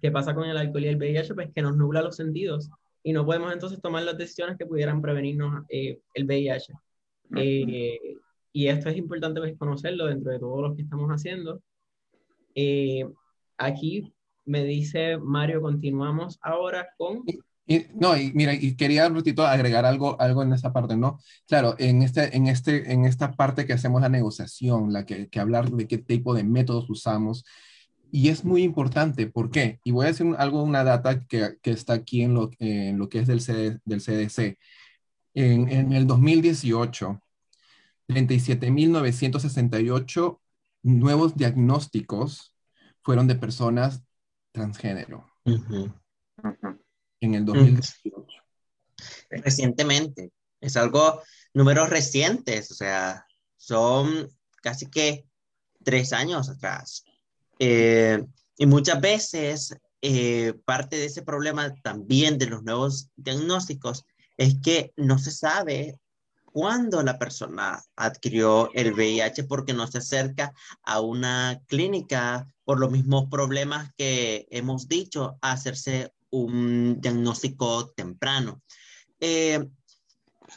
[0.00, 1.34] ¿Qué pasa con el alcohol y el VIH?
[1.34, 2.70] Pues que nos nubla los sentidos
[3.02, 6.72] y no podemos entonces tomar las decisiones que pudieran prevenirnos eh, el VIH.
[7.36, 8.16] Eh,
[8.52, 11.62] y esto es importante pues, conocerlo dentro de todo lo que estamos haciendo.
[13.58, 14.12] aquí
[14.44, 17.24] me dice Mario, continuamos ahora con
[17.94, 21.18] no, y mira, y quería un ratito agregar algo, algo en esa parte, ¿no?
[21.46, 25.40] Claro, en, este, en, este, en esta parte que hacemos la negociación, la que, que
[25.40, 27.44] hablar de qué tipo de métodos usamos,
[28.10, 29.78] y es muy importante, ¿por qué?
[29.84, 33.08] Y voy a decir algo, una data que, que está aquí en lo, en lo
[33.08, 33.40] que es del,
[33.84, 34.58] del CDC.
[35.34, 37.21] En, en el 2018,
[38.14, 40.40] 37.968
[40.82, 42.54] nuevos diagnósticos
[43.02, 44.02] fueron de personas
[44.52, 45.26] transgénero.
[47.20, 48.26] En el 2018.
[49.30, 51.20] Recientemente, es algo,
[51.54, 54.28] números recientes, o sea, son
[54.62, 55.26] casi que
[55.82, 57.04] tres años atrás.
[57.58, 58.22] Eh,
[58.56, 64.04] y muchas veces eh, parte de ese problema también de los nuevos diagnósticos
[64.36, 65.98] es que no se sabe
[66.52, 72.90] cuándo la persona adquirió el VIH porque no se acerca a una clínica por los
[72.90, 78.62] mismos problemas que hemos dicho, hacerse un diagnóstico temprano.
[79.18, 79.68] Eh,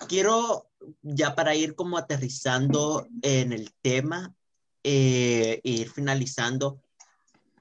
[0.07, 0.69] quiero
[1.01, 4.35] ya para ir como aterrizando en el tema
[4.83, 6.79] e ir finalizando,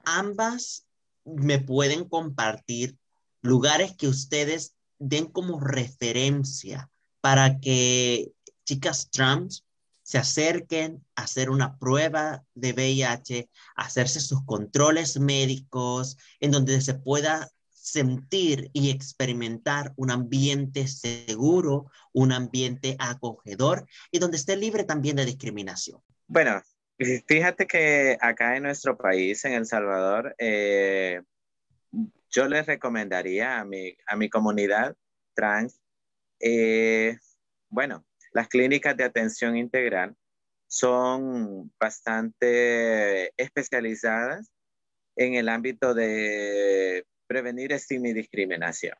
[0.04, 0.86] ambas
[1.24, 2.98] me pueden compartir
[3.40, 6.90] lugares que ustedes den como referencia
[7.24, 8.34] para que
[8.66, 9.64] chicas trans
[10.02, 16.92] se acerquen a hacer una prueba de VIH, hacerse sus controles médicos, en donde se
[16.92, 25.16] pueda sentir y experimentar un ambiente seguro, un ambiente acogedor y donde esté libre también
[25.16, 26.02] de discriminación.
[26.26, 26.60] Bueno,
[26.98, 31.22] fíjate que acá en nuestro país, en El Salvador, eh,
[32.28, 34.94] yo les recomendaría a mi, a mi comunidad
[35.32, 35.80] trans,
[36.40, 37.18] eh,
[37.68, 40.16] bueno, las clínicas de atención integral
[40.66, 44.50] son bastante especializadas
[45.16, 48.96] en el ámbito de prevenir estigma y discriminación.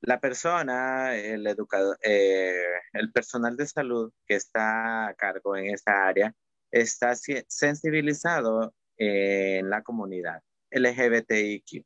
[0.00, 2.54] La persona, el educador, eh,
[2.92, 6.34] el personal de salud que está a cargo en esta área
[6.70, 11.84] está sensibilizado en la comunidad LGBTIQ.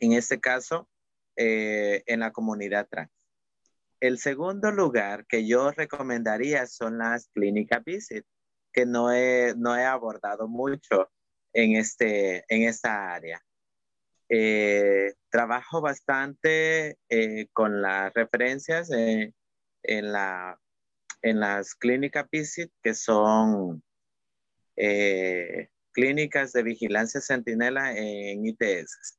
[0.00, 0.88] En este caso,
[1.36, 3.10] eh, en la comunidad trans.
[4.00, 8.24] El segundo lugar que yo recomendaría son las clínicas visit,
[8.72, 11.10] que no he, no he abordado mucho
[11.52, 13.42] en, este, en esta área.
[14.28, 20.58] Eh, trabajo bastante eh, con las referencias en, la,
[21.22, 23.82] en las clínicas visit que son,
[24.76, 29.18] eh, clínicas de vigilancia centinela en ITS.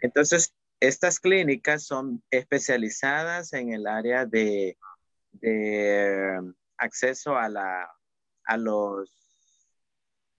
[0.00, 4.76] Entonces, estas clínicas son especializadas en el área de,
[6.76, 7.90] acceso a, la,
[8.44, 9.10] a, los,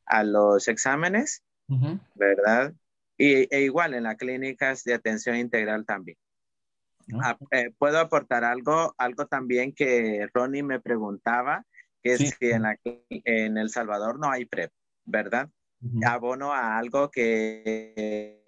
[0.06, 1.44] a los exámenes,
[2.16, 2.74] ¿verdad?
[3.18, 6.18] Y, e igual en las clínicas de atención integral también.
[7.22, 11.64] Ah, eh, puedo aportar algo, algo también que Ronnie me preguntaba,
[12.02, 12.64] que es si en,
[13.10, 14.72] en, El Salvador no hay PrEP,
[15.06, 15.50] ¿verdad?
[16.04, 18.44] Abono a algo que,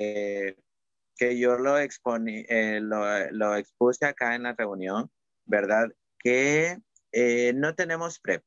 [1.18, 5.12] que yo lo, exponí, eh, lo, lo, expuse acá en la reunión,
[5.46, 5.90] ¿verdad?
[6.20, 6.78] Que
[7.12, 8.44] eh, no tenemos PrEP.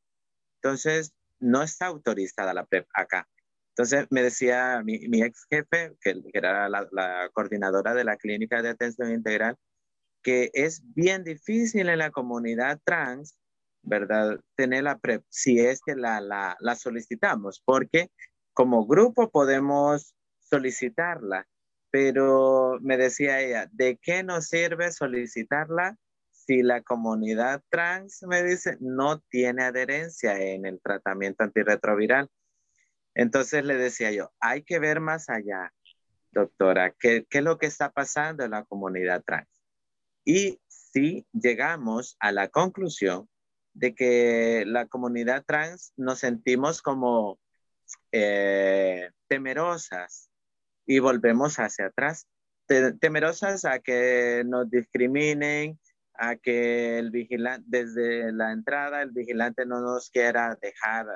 [0.62, 3.28] Entonces, no está autorizada la PrEP acá.
[3.70, 8.62] Entonces me decía mi, mi ex jefe, que, era la, la, coordinadora de la clínica
[8.62, 9.56] de atención integral,
[10.22, 13.38] que es bien difícil en la comunidad trans,
[13.82, 14.38] ¿verdad?
[14.54, 18.10] Tener la PrEP, si es que la, la, la solicitamos, porque
[18.52, 21.46] como grupo podemos solicitarla,
[21.90, 25.98] pero me decía ella, ¿de qué nos sirve solicitarla
[26.30, 32.28] si la comunidad trans, me dice, no tiene adherencia en el tratamiento antirretroviral?
[33.14, 35.72] Entonces le decía yo, hay que ver más allá,
[36.30, 39.48] doctora, ¿qué, qué es lo que está pasando en la comunidad trans?
[40.24, 43.28] Y si llegamos a la conclusión
[43.74, 47.38] de que la comunidad trans nos sentimos como
[48.12, 50.29] eh, temerosas
[50.86, 52.26] y volvemos hacia atrás,
[53.00, 55.78] temerosas a que nos discriminen,
[56.14, 61.06] a que el vigilante, desde la entrada, el vigilante no nos quiera dejar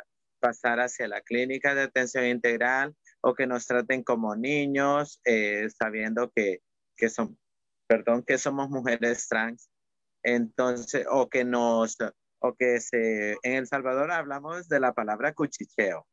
[0.41, 6.31] pasar hacia la clínica de atención integral o que nos traten como niños, eh, sabiendo
[6.35, 6.61] que,
[6.97, 7.39] que son,
[7.87, 9.71] perdón, que somos mujeres trans.
[10.23, 11.97] Entonces, o que nos,
[12.41, 16.07] o que se, en El Salvador hablamos de la palabra cuchicheo,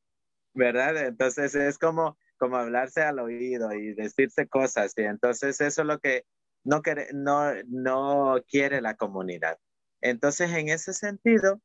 [0.53, 0.97] ¿verdad?
[0.97, 5.99] Entonces es como, como hablarse al oído y decirse cosas, y entonces eso es lo
[5.99, 6.25] que
[6.63, 9.59] no quiere, no, no quiere la comunidad.
[10.01, 11.61] Entonces, en ese sentido,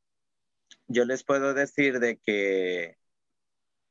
[0.87, 2.97] yo les puedo decir de que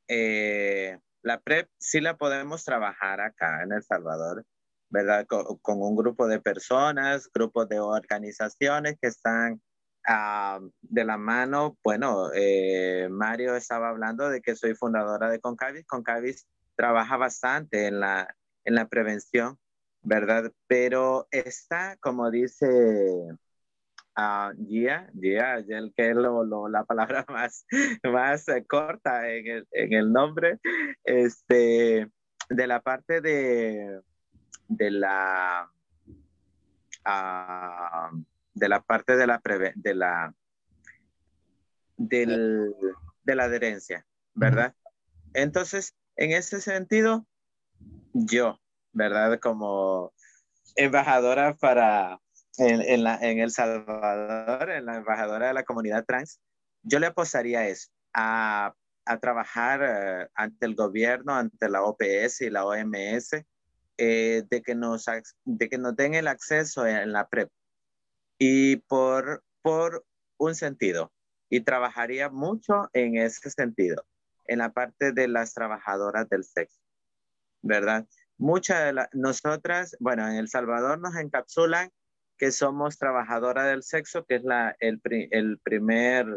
[0.07, 4.45] eh, la PrEP sí la podemos trabajar acá en El Salvador
[4.89, 5.25] ¿verdad?
[5.27, 9.61] Con, un grupo de personas, grupos de organizaciones que están
[10.07, 11.77] ah, de la mano.
[11.83, 15.85] Bueno, eh, Mario estaba hablando de que soy fundadora de Concavis.
[15.85, 16.47] Concavis
[16.77, 19.59] trabaja bastante en la, en la prevención,
[20.01, 20.51] ¿verdad?
[20.67, 22.65] Pero está, como dice
[24.17, 27.65] uh, Gia, Gia, que es lo, la palabra más,
[28.03, 30.59] más eh, corta en el, en el nombre,
[31.03, 32.09] este,
[32.49, 33.99] de la parte de
[34.67, 35.71] de la
[37.05, 38.11] ah,
[38.53, 39.41] de la parte de la
[39.75, 40.33] de la
[41.97, 44.75] de la adherencia, ¿verdad?
[45.33, 47.25] Entonces, en ese sentido,
[48.13, 48.59] yo,
[48.91, 49.39] ¿verdad?
[49.39, 50.13] Como
[50.75, 52.19] embajadora para
[52.57, 56.39] en, en, El Salvador, en la embajadora de la comunidad trans,
[56.81, 58.73] yo le apostaría eso, a,
[59.05, 63.33] a trabajar eh, ante el gobierno, ante la OPS y la OMS,
[63.97, 65.05] eh, de, que nos,
[65.45, 67.49] de que nos den el acceso en la PrEP
[68.39, 70.05] y por, por
[70.37, 71.11] un sentido.
[71.49, 74.05] Y trabajaría mucho en ese sentido,
[74.47, 76.79] en la parte de las trabajadoras del sexo,
[77.61, 78.07] ¿verdad?
[78.37, 81.91] Muchas de las, nosotras, bueno, en El Salvador nos encapsulan
[82.37, 86.27] que somos trabajadoras del sexo, que es la, el, el primer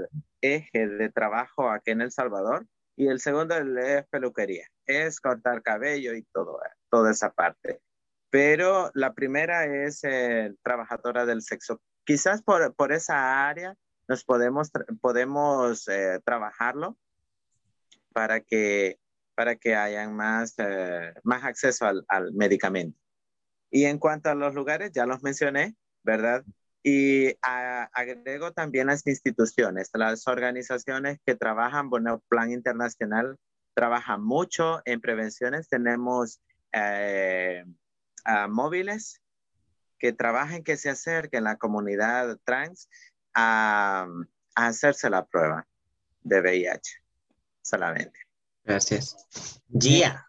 [0.41, 6.15] eje de trabajo aquí en El Salvador, y el segundo es peluquería, es cortar cabello
[6.15, 6.59] y todo,
[6.91, 7.81] toda esa parte.
[8.31, 11.81] Pero la primera es eh, trabajadora del sexo.
[12.05, 13.75] Quizás por, por, esa área
[14.07, 16.97] nos podemos, podemos eh, trabajarlo
[18.13, 18.99] para que,
[19.35, 22.99] para que hayan más, eh, más acceso al, al medicamento.
[23.71, 26.45] Y en cuanto a los lugares, ya los mencioné, ¿verdad?
[26.83, 33.37] Y agrego también las instituciones, las organizaciones que trabajan, bueno, Plan Internacional
[33.75, 35.69] trabaja mucho en prevenciones.
[35.69, 36.41] Tenemos
[36.73, 37.65] eh,
[38.49, 39.21] móviles
[39.99, 42.89] que trabajen, que se acerquen a la comunidad trans
[43.35, 44.09] a,
[44.55, 45.67] hacerse la prueba
[46.23, 47.03] de VIH
[47.63, 48.21] solamente.
[48.65, 49.63] Gracias.
[49.69, 50.27] Gia.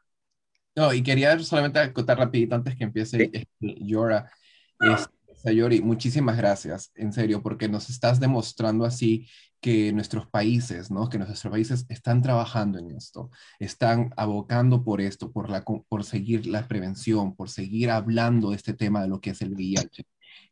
[0.75, 3.29] No, y quería solamente acotar rapidito antes que empiece
[3.59, 3.77] ¿Sí?
[3.85, 4.31] Yora.
[4.79, 9.27] Este, Sayori, muchísimas gracias, en serio, porque nos estás demostrando así
[9.59, 11.09] que nuestros países, ¿no?
[11.09, 13.29] Que nuestros países están trabajando en esto,
[13.59, 18.73] están abocando por esto, por, la, por seguir la prevención, por seguir hablando de este
[18.73, 20.03] tema de lo que es el VIH.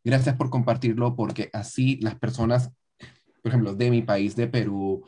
[0.04, 2.72] Gracias por compartirlo, porque así las personas,
[3.42, 5.04] por ejemplo, de mi país, de Perú,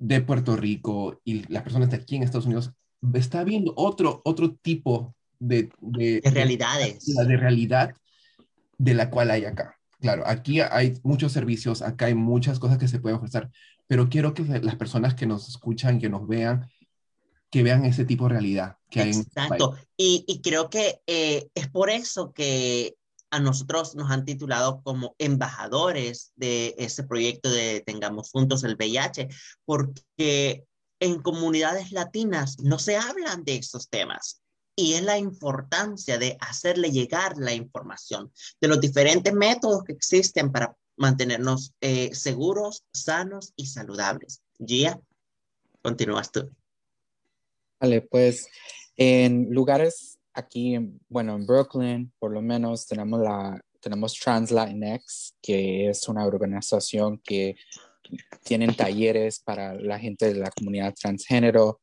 [0.00, 2.72] de Puerto Rico y las personas de aquí en Estados Unidos
[3.14, 7.04] está viendo otro, otro tipo de, de, realidades.
[7.04, 7.94] De, realidad
[8.78, 9.76] de la cual hay acá.
[10.00, 13.50] Claro, aquí hay muchos servicios, acá hay muchas cosas que se pueden ofrecer,
[13.86, 16.70] pero quiero que las personas que nos escuchan, que nos vean,
[17.50, 19.10] que vean ese tipo de realidad que hay.
[19.10, 19.76] Exacto.
[19.98, 22.94] Y, y, creo que eh, es por eso que
[23.30, 29.28] a nosotros nos han titulado como embajadores de ese proyecto de Tengamos Juntos el VIH,
[29.64, 30.64] porque
[31.00, 34.42] en comunidades latinas no se hablan de estos temas.
[34.76, 40.52] Y es la importancia de hacerle llegar la información de los diferentes métodos que existen
[40.52, 44.42] para mantenernos eh, seguros, sanos y saludables.
[44.58, 45.00] Gia,
[45.82, 46.50] continúas tú.
[47.80, 48.46] Vale, pues
[48.96, 50.78] en lugares aquí,
[51.08, 57.18] bueno, en Brooklyn, por lo menos tenemos la tenemos Trans Latinx, que es una organización
[57.24, 57.56] que
[58.44, 61.80] tienen talleres para la gente de la comunidad transgénero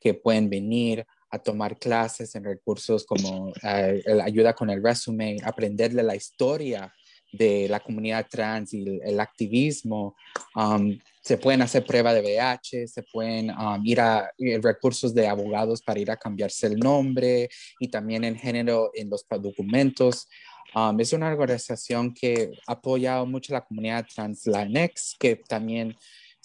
[0.00, 6.02] que pueden venir a tomar clases en recursos como eh, ayuda con el resumen, aprenderle
[6.02, 6.92] la historia
[7.32, 10.16] de la comunidad trans y el, activismo.
[10.54, 14.30] Um, se pueden hacer prueba de VIH, se pueden um, ir a
[14.62, 17.48] recursos de abogados para ir a cambiarse el nombre
[17.78, 20.28] y también en género en los documentos.
[20.74, 25.96] Um, es una organización que ha apoyado mucho a la comunidad trans Latinx, que también,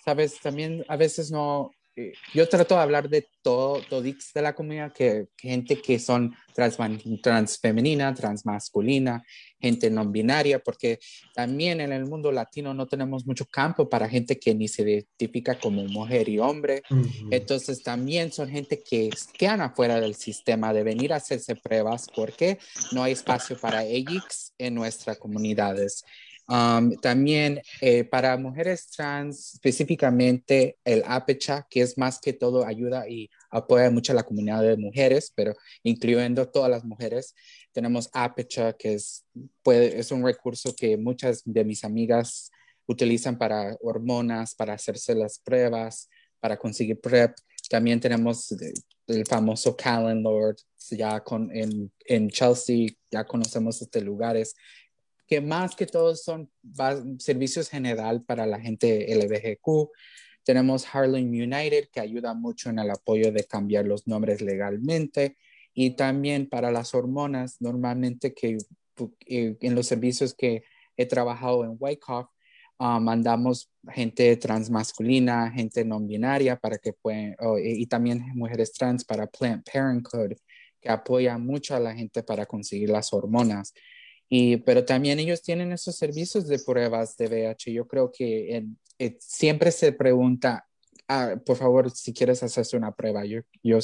[0.03, 1.82] sabes, también a veces no, eh,
[2.33, 6.77] yo trato de hablar de todo, todix de la comunidad, que, gente que son trans,
[7.21, 9.23] transfemenina, transmasculina,
[9.59, 10.99] gente no binaria, porque
[11.35, 15.59] también en el mundo latino no tenemos mucho campo para gente que ni se identifica
[15.59, 16.81] como mujer y hombre.
[17.29, 22.57] Entonces también son gente que quedan afuera del sistema de venir a hacerse pruebas porque
[22.91, 26.03] no hay espacio para ellos en nuestras comunidades.
[26.45, 33.07] Um, también eh, para mujeres trans, específicamente el APECHA, que es más que todo ayuda
[33.07, 37.33] y apoya mucho a la comunidad de mujeres, pero incluyendo todas las mujeres.
[37.71, 39.25] Tenemos APECHA, que es,
[39.61, 42.51] puede, es un recurso que muchas de mis amigas
[42.87, 46.09] utilizan para hormonas, para hacerse las pruebas,
[46.41, 47.35] para conseguir PrEP.
[47.69, 48.53] También tenemos
[49.07, 50.57] el famoso Callan Lord,
[50.91, 54.53] ya con, en, en Chelsea, ya conocemos estos lugares
[55.27, 56.49] que más que todo son
[57.19, 59.89] servicios general para la gente LBGQ.
[60.43, 65.37] Tenemos Harlem United, que ayuda mucho en el apoyo de cambiar los nombres legalmente.
[65.73, 68.57] Y también para las hormonas, normalmente que
[69.25, 70.63] eh, en los servicios que
[70.97, 72.27] he trabajado en Wyckoff,
[72.79, 79.25] uh, mandamos gente transmasculina, gente no binaria para que puedan, y también mujeres trans para
[79.27, 80.33] Planned Parenthood,
[80.79, 83.73] que apoya mucho a la gente para conseguir las hormonas.
[84.35, 87.71] Y, pero también ellos tienen esos servicios de pruebas de VIH.
[87.71, 88.65] Yo creo que
[88.97, 90.65] eh, siempre se pregunta,
[91.07, 93.77] ah, por favor, si quieres hacerse una prueba, yo, yo,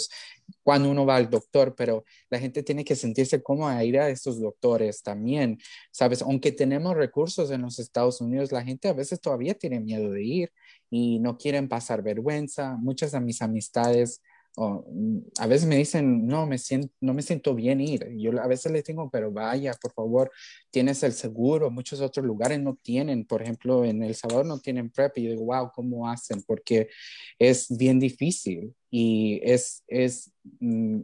[0.63, 4.09] cuando uno va al doctor, pero la gente tiene que sentirse cómoda a ir a
[4.09, 5.59] estos doctores también,
[5.91, 6.23] ¿sabes?
[6.23, 10.23] Aunque tenemos recursos en los Estados Unidos, la gente a veces todavía tiene miedo de
[10.23, 10.51] ir
[10.89, 12.75] y no quieren pasar vergüenza.
[12.75, 14.23] Muchas de mis amistades
[14.59, 18.07] Mm, a veces me dicen, no me, siento, no me siento bien ir.
[18.17, 20.31] Yo a veces les digo, pero vaya, por favor,
[20.71, 21.71] tienes el seguro.
[21.71, 23.25] Muchos otros lugares no tienen.
[23.25, 25.17] Por ejemplo, en El Salvador no tienen PrEP.
[25.17, 26.43] Y yo digo, wow, ¿cómo hacen?
[26.43, 26.89] Porque
[27.37, 31.01] es bien difícil y es, es, mm,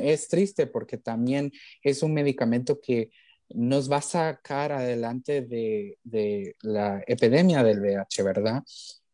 [0.00, 3.10] es triste porque también es un medicamento que
[3.54, 8.62] nos va a sacar adelante de, de la epidemia del VIH, ¿verdad?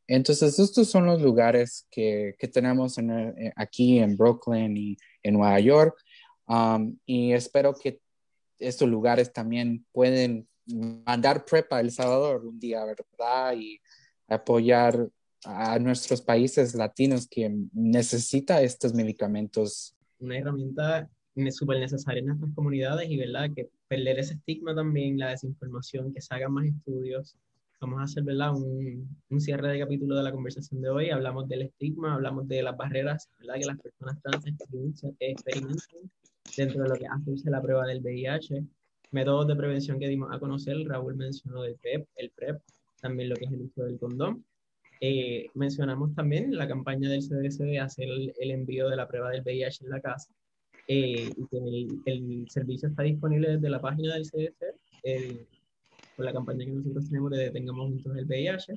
[0.09, 5.35] Entonces, estos son los lugares que, que tenemos en, eh, aquí en Brooklyn y en
[5.35, 5.95] Nueva York.
[6.47, 8.01] Um, y espero que
[8.59, 10.49] estos lugares también pueden
[11.07, 13.55] mandar prepa El Salvador un día, ¿verdad?
[13.55, 13.79] Y
[14.27, 15.09] apoyar
[15.45, 19.95] a nuestros países latinos que necesita estos medicamentos.
[20.19, 21.11] Una herramienta
[21.51, 23.51] súper necesaria en nuestras comunidades y, ¿verdad?
[23.55, 27.37] Que perder ese estigma también, la desinformación, que se hagan más estudios
[27.81, 28.55] vamos a hacer ¿verdad?
[28.55, 31.11] Un, un, cierre de capítulo de la conversación de hoy.
[31.11, 33.55] Hablamos del estigma, hablamos de las barreras ¿verdad?
[33.55, 34.45] que las personas trans
[35.21, 36.11] experimentan
[36.57, 38.65] dentro de lo que hace la prueba del VIH,
[39.13, 40.77] métodos de prevención que dimos a conocer.
[40.87, 42.61] Raúl mencionó el PrEP, el PrEP,
[43.01, 44.45] también lo que es el uso del condón.
[45.01, 49.43] Eh, mencionamos también la campaña del CDC de hacer el, envío de la prueba del
[49.43, 50.33] VIH en la casa.
[50.89, 54.75] Eh, el, el, servicio está disponible desde la página del CDC.
[55.05, 55.47] Eh,
[56.19, 58.75] con la campaña que nosotros tenemos de Detengamos Juntos el VIH.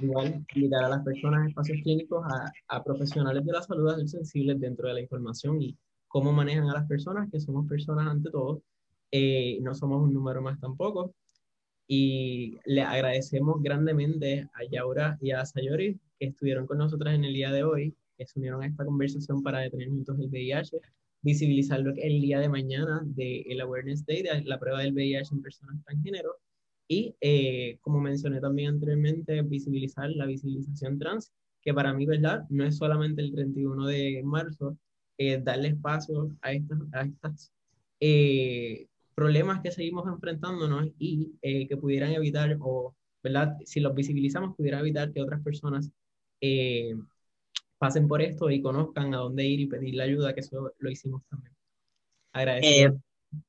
[0.00, 3.94] Igual, invitar a las personas en espacios clínicos a, a profesionales de la salud a
[3.94, 8.08] ser sensibles dentro de la información y cómo manejan a las personas, que somos personas
[8.08, 8.60] ante todo,
[9.12, 11.14] eh, no somos un número más tampoco.
[11.86, 17.34] y le agradecemos grandemente a Yaura y a Sayori que estuvieron con nosotras en el
[17.34, 20.80] día de hoy, que se unieron a esta conversación para detener juntos el VIH,
[21.22, 25.82] visibilizarlo el día de mañana del Awareness Day, de la prueba del VIH en personas
[25.84, 26.36] transgénero,
[26.88, 32.44] y eh, como mencioné también anteriormente, visibilizar la visibilización trans, que para mí, ¿verdad?
[32.48, 34.78] No es solamente el 31 de marzo,
[35.18, 37.52] eh, darle espacio a estas, a estas
[38.00, 43.56] eh, problemas que seguimos enfrentándonos y eh, que pudieran evitar, o, ¿verdad?
[43.64, 45.90] Si los visibilizamos, pudiera evitar que otras personas
[46.40, 46.94] eh,
[47.78, 50.90] pasen por esto y conozcan a dónde ir y pedir la ayuda, que eso lo
[50.90, 51.54] hicimos también.
[52.32, 52.94] Agradecido.
[52.94, 53.40] Eh,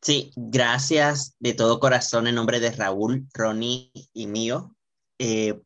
[0.00, 4.74] sí, gracias de todo corazón en nombre de Raúl, Ronnie y mío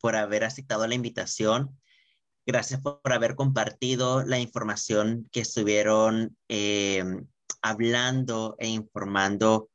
[0.01, 1.79] por haber aceptado la invitación.
[2.45, 6.35] Gracias por, haber compartido la información que estuvieron
[7.65, 9.69] hablando e informando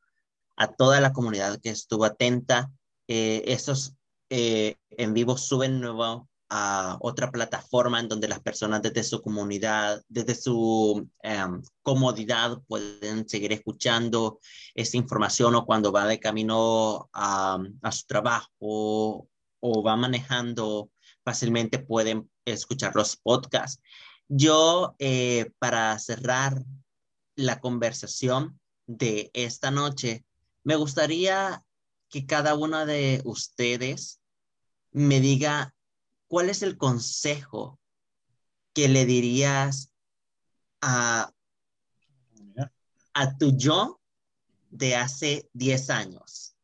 [0.56, 2.70] a toda la comunidad que estuvo atenta.
[3.08, 3.96] Eh, estos
[4.30, 10.02] eh, en vivo suben nuevo a otra plataforma en donde las personas desde su comunidad,
[10.08, 14.40] desde su em, comodidad pueden seguir escuchando
[14.74, 19.28] esta información o cuando va de camino a, a su trabajo
[19.60, 20.90] o va manejando
[21.24, 23.80] fácilmente pueden escuchar los podcasts.
[24.28, 26.64] Yo, eh, para cerrar
[27.36, 30.24] la conversación de esta noche,
[30.64, 31.64] me gustaría
[32.08, 34.20] que cada una de ustedes
[34.92, 35.74] me diga
[36.30, 37.80] cuál es el consejo
[38.72, 39.92] que le dirías
[40.80, 41.34] a,
[43.14, 44.00] a tu yo
[44.70, 46.54] de hace 10 años.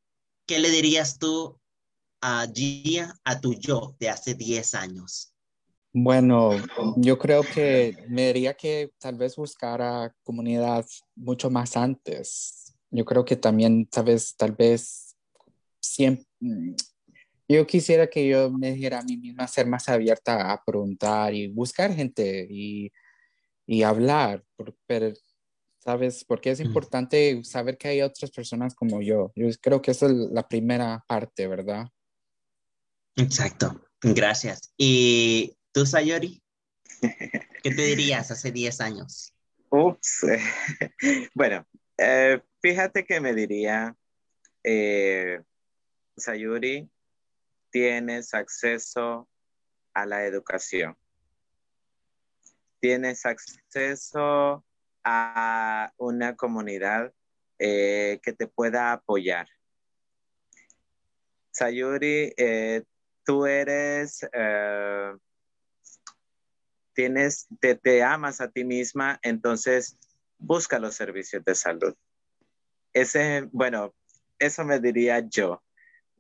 [0.47, 1.59] ¿Qué le dirías tú
[2.21, 5.35] a Gia, a tu yo de hace 10 años?
[5.93, 6.51] Bueno,
[6.97, 10.87] yo creo que me diría que tal vez buscara comunidad
[11.17, 12.73] mucho más antes.
[12.91, 15.17] Yo creo que también, sabes, tal vez
[15.81, 16.25] siempre,
[17.49, 21.49] yo quisiera que yo me dijera a mí misma ser más abierta a preguntar y
[21.49, 22.93] buscar gente y,
[23.67, 24.45] y hablar,
[24.87, 25.13] pero,
[25.79, 26.25] ¿sabes?
[26.25, 29.33] Porque es importante saber que hay otras personas como yo.
[29.35, 31.87] Yo creo que esa es la primera parte, ¿verdad?
[33.17, 33.81] Exacto.
[34.03, 34.73] Gracias.
[34.77, 36.43] Y ¿Tú, Sayori?
[37.63, 39.35] ¿Qué te dirías hace 10 años?
[39.69, 40.25] Ups.
[41.35, 41.67] bueno,
[41.99, 43.95] eh, fíjate que me diría,
[44.65, 45.39] eh,
[46.17, 46.89] Sayuri,
[47.77, 49.29] tienes acceso
[49.93, 50.97] a la educación.
[52.81, 54.65] Tienes acceso
[55.05, 57.13] a una comunidad
[57.59, 59.47] eh, que te pueda apoyar.
[61.51, 62.33] Sayuri,
[63.27, 64.27] tú eres
[66.95, 69.99] tienes, te, te amas a ti misma, entonces
[70.39, 71.95] busca los servicios de salud.
[72.95, 73.95] Ese, bueno,
[74.39, 75.63] eso me diría yo,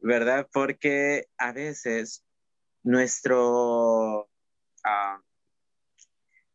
[0.01, 0.49] ¿verdad?
[0.53, 2.25] Porque a veces
[2.83, 4.29] nuestro,
[4.85, 5.21] ah,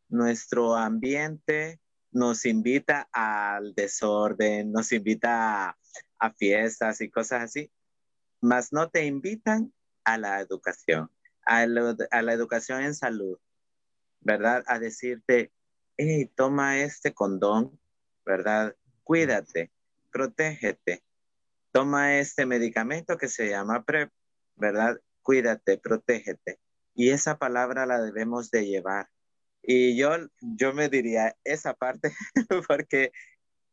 [0.09, 1.79] nuestro ambiente
[2.11, 5.77] nos invita al desorden, nos invita
[6.19, 7.71] a, fiestas y cosas así,
[8.41, 9.73] mas no te invitan
[10.03, 11.09] a la educación,
[11.45, 13.39] a, a la educación en salud,
[14.19, 14.63] ¿verdad?
[14.67, 15.51] A decirte,
[15.97, 17.79] hey, toma este condón,
[18.25, 18.75] ¿verdad?
[19.03, 19.71] Cuídate,
[20.11, 21.03] protégete.
[21.71, 24.11] Toma este medicamento que se llama PrEP,
[24.55, 24.99] ¿verdad?
[25.21, 26.59] Cuídate, protégete.
[26.93, 29.07] Y esa palabra la debemos de llevar.
[29.63, 30.11] Y yo,
[30.41, 32.11] yo me diría esa parte
[32.67, 33.11] porque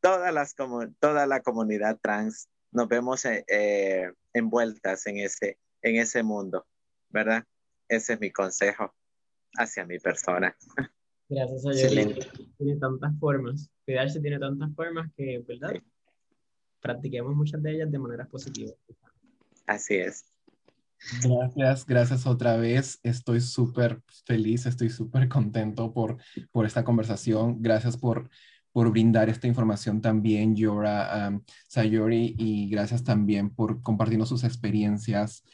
[0.01, 6.23] todas las, toda la comunidad trans nos vemos eh, eh, envueltas en ese, en ese
[6.23, 6.67] mundo,
[7.09, 7.45] ¿verdad?
[7.89, 8.95] Ese es mi consejo
[9.55, 10.57] hacia mi persona.
[11.29, 12.29] Gracias a Dios.
[12.59, 13.71] Tiene tantas formas.
[13.85, 15.75] Cuidarse tiene tantas formas que, ¿verdad?
[16.81, 18.73] Practiquemos muchas de ellas de manera positiva.
[19.67, 20.25] Así es.
[21.23, 22.99] Gracias, gracias otra vez.
[23.03, 26.17] Estoy súper feliz, estoy súper contento por,
[26.51, 27.63] por esta conversación.
[27.63, 28.29] Gracias por,
[28.73, 35.45] por brindar esta información también, Yora um, Sayori, y gracias también por compartirnos sus experiencias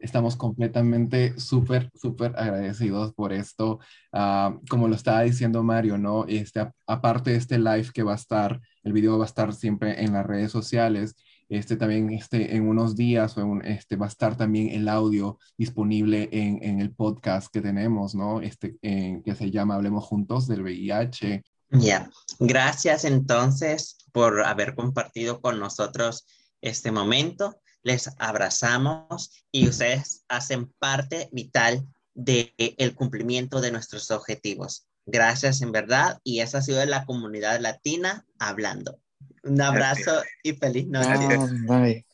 [0.00, 3.78] estamos completamente súper, súper agradecidos por esto.
[4.12, 6.24] Ah, como lo estaba diciendo Mario, ¿no?
[6.26, 10.02] Este, aparte de este live que va a estar, el video va a estar siempre
[10.02, 11.14] en las redes sociales,
[11.48, 16.28] este también este, en unos días o este, va a estar también el audio disponible
[16.32, 18.40] en, en el podcast que tenemos, ¿no?
[18.40, 21.42] Este, que se llama Hablemos Juntos del VIH.
[21.72, 26.26] Ya, gracias entonces por haber compartido con nosotros
[26.60, 34.86] este momento les abrazamos y ustedes hacen parte vital del el cumplimiento de nuestros objetivos.
[35.06, 38.98] Gracias en verdad y esa ha sido la comunidad latina hablando.
[39.42, 41.26] Un abrazo y feliz noche.
[41.66, 42.04] Bye.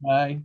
[0.00, 0.44] Bye.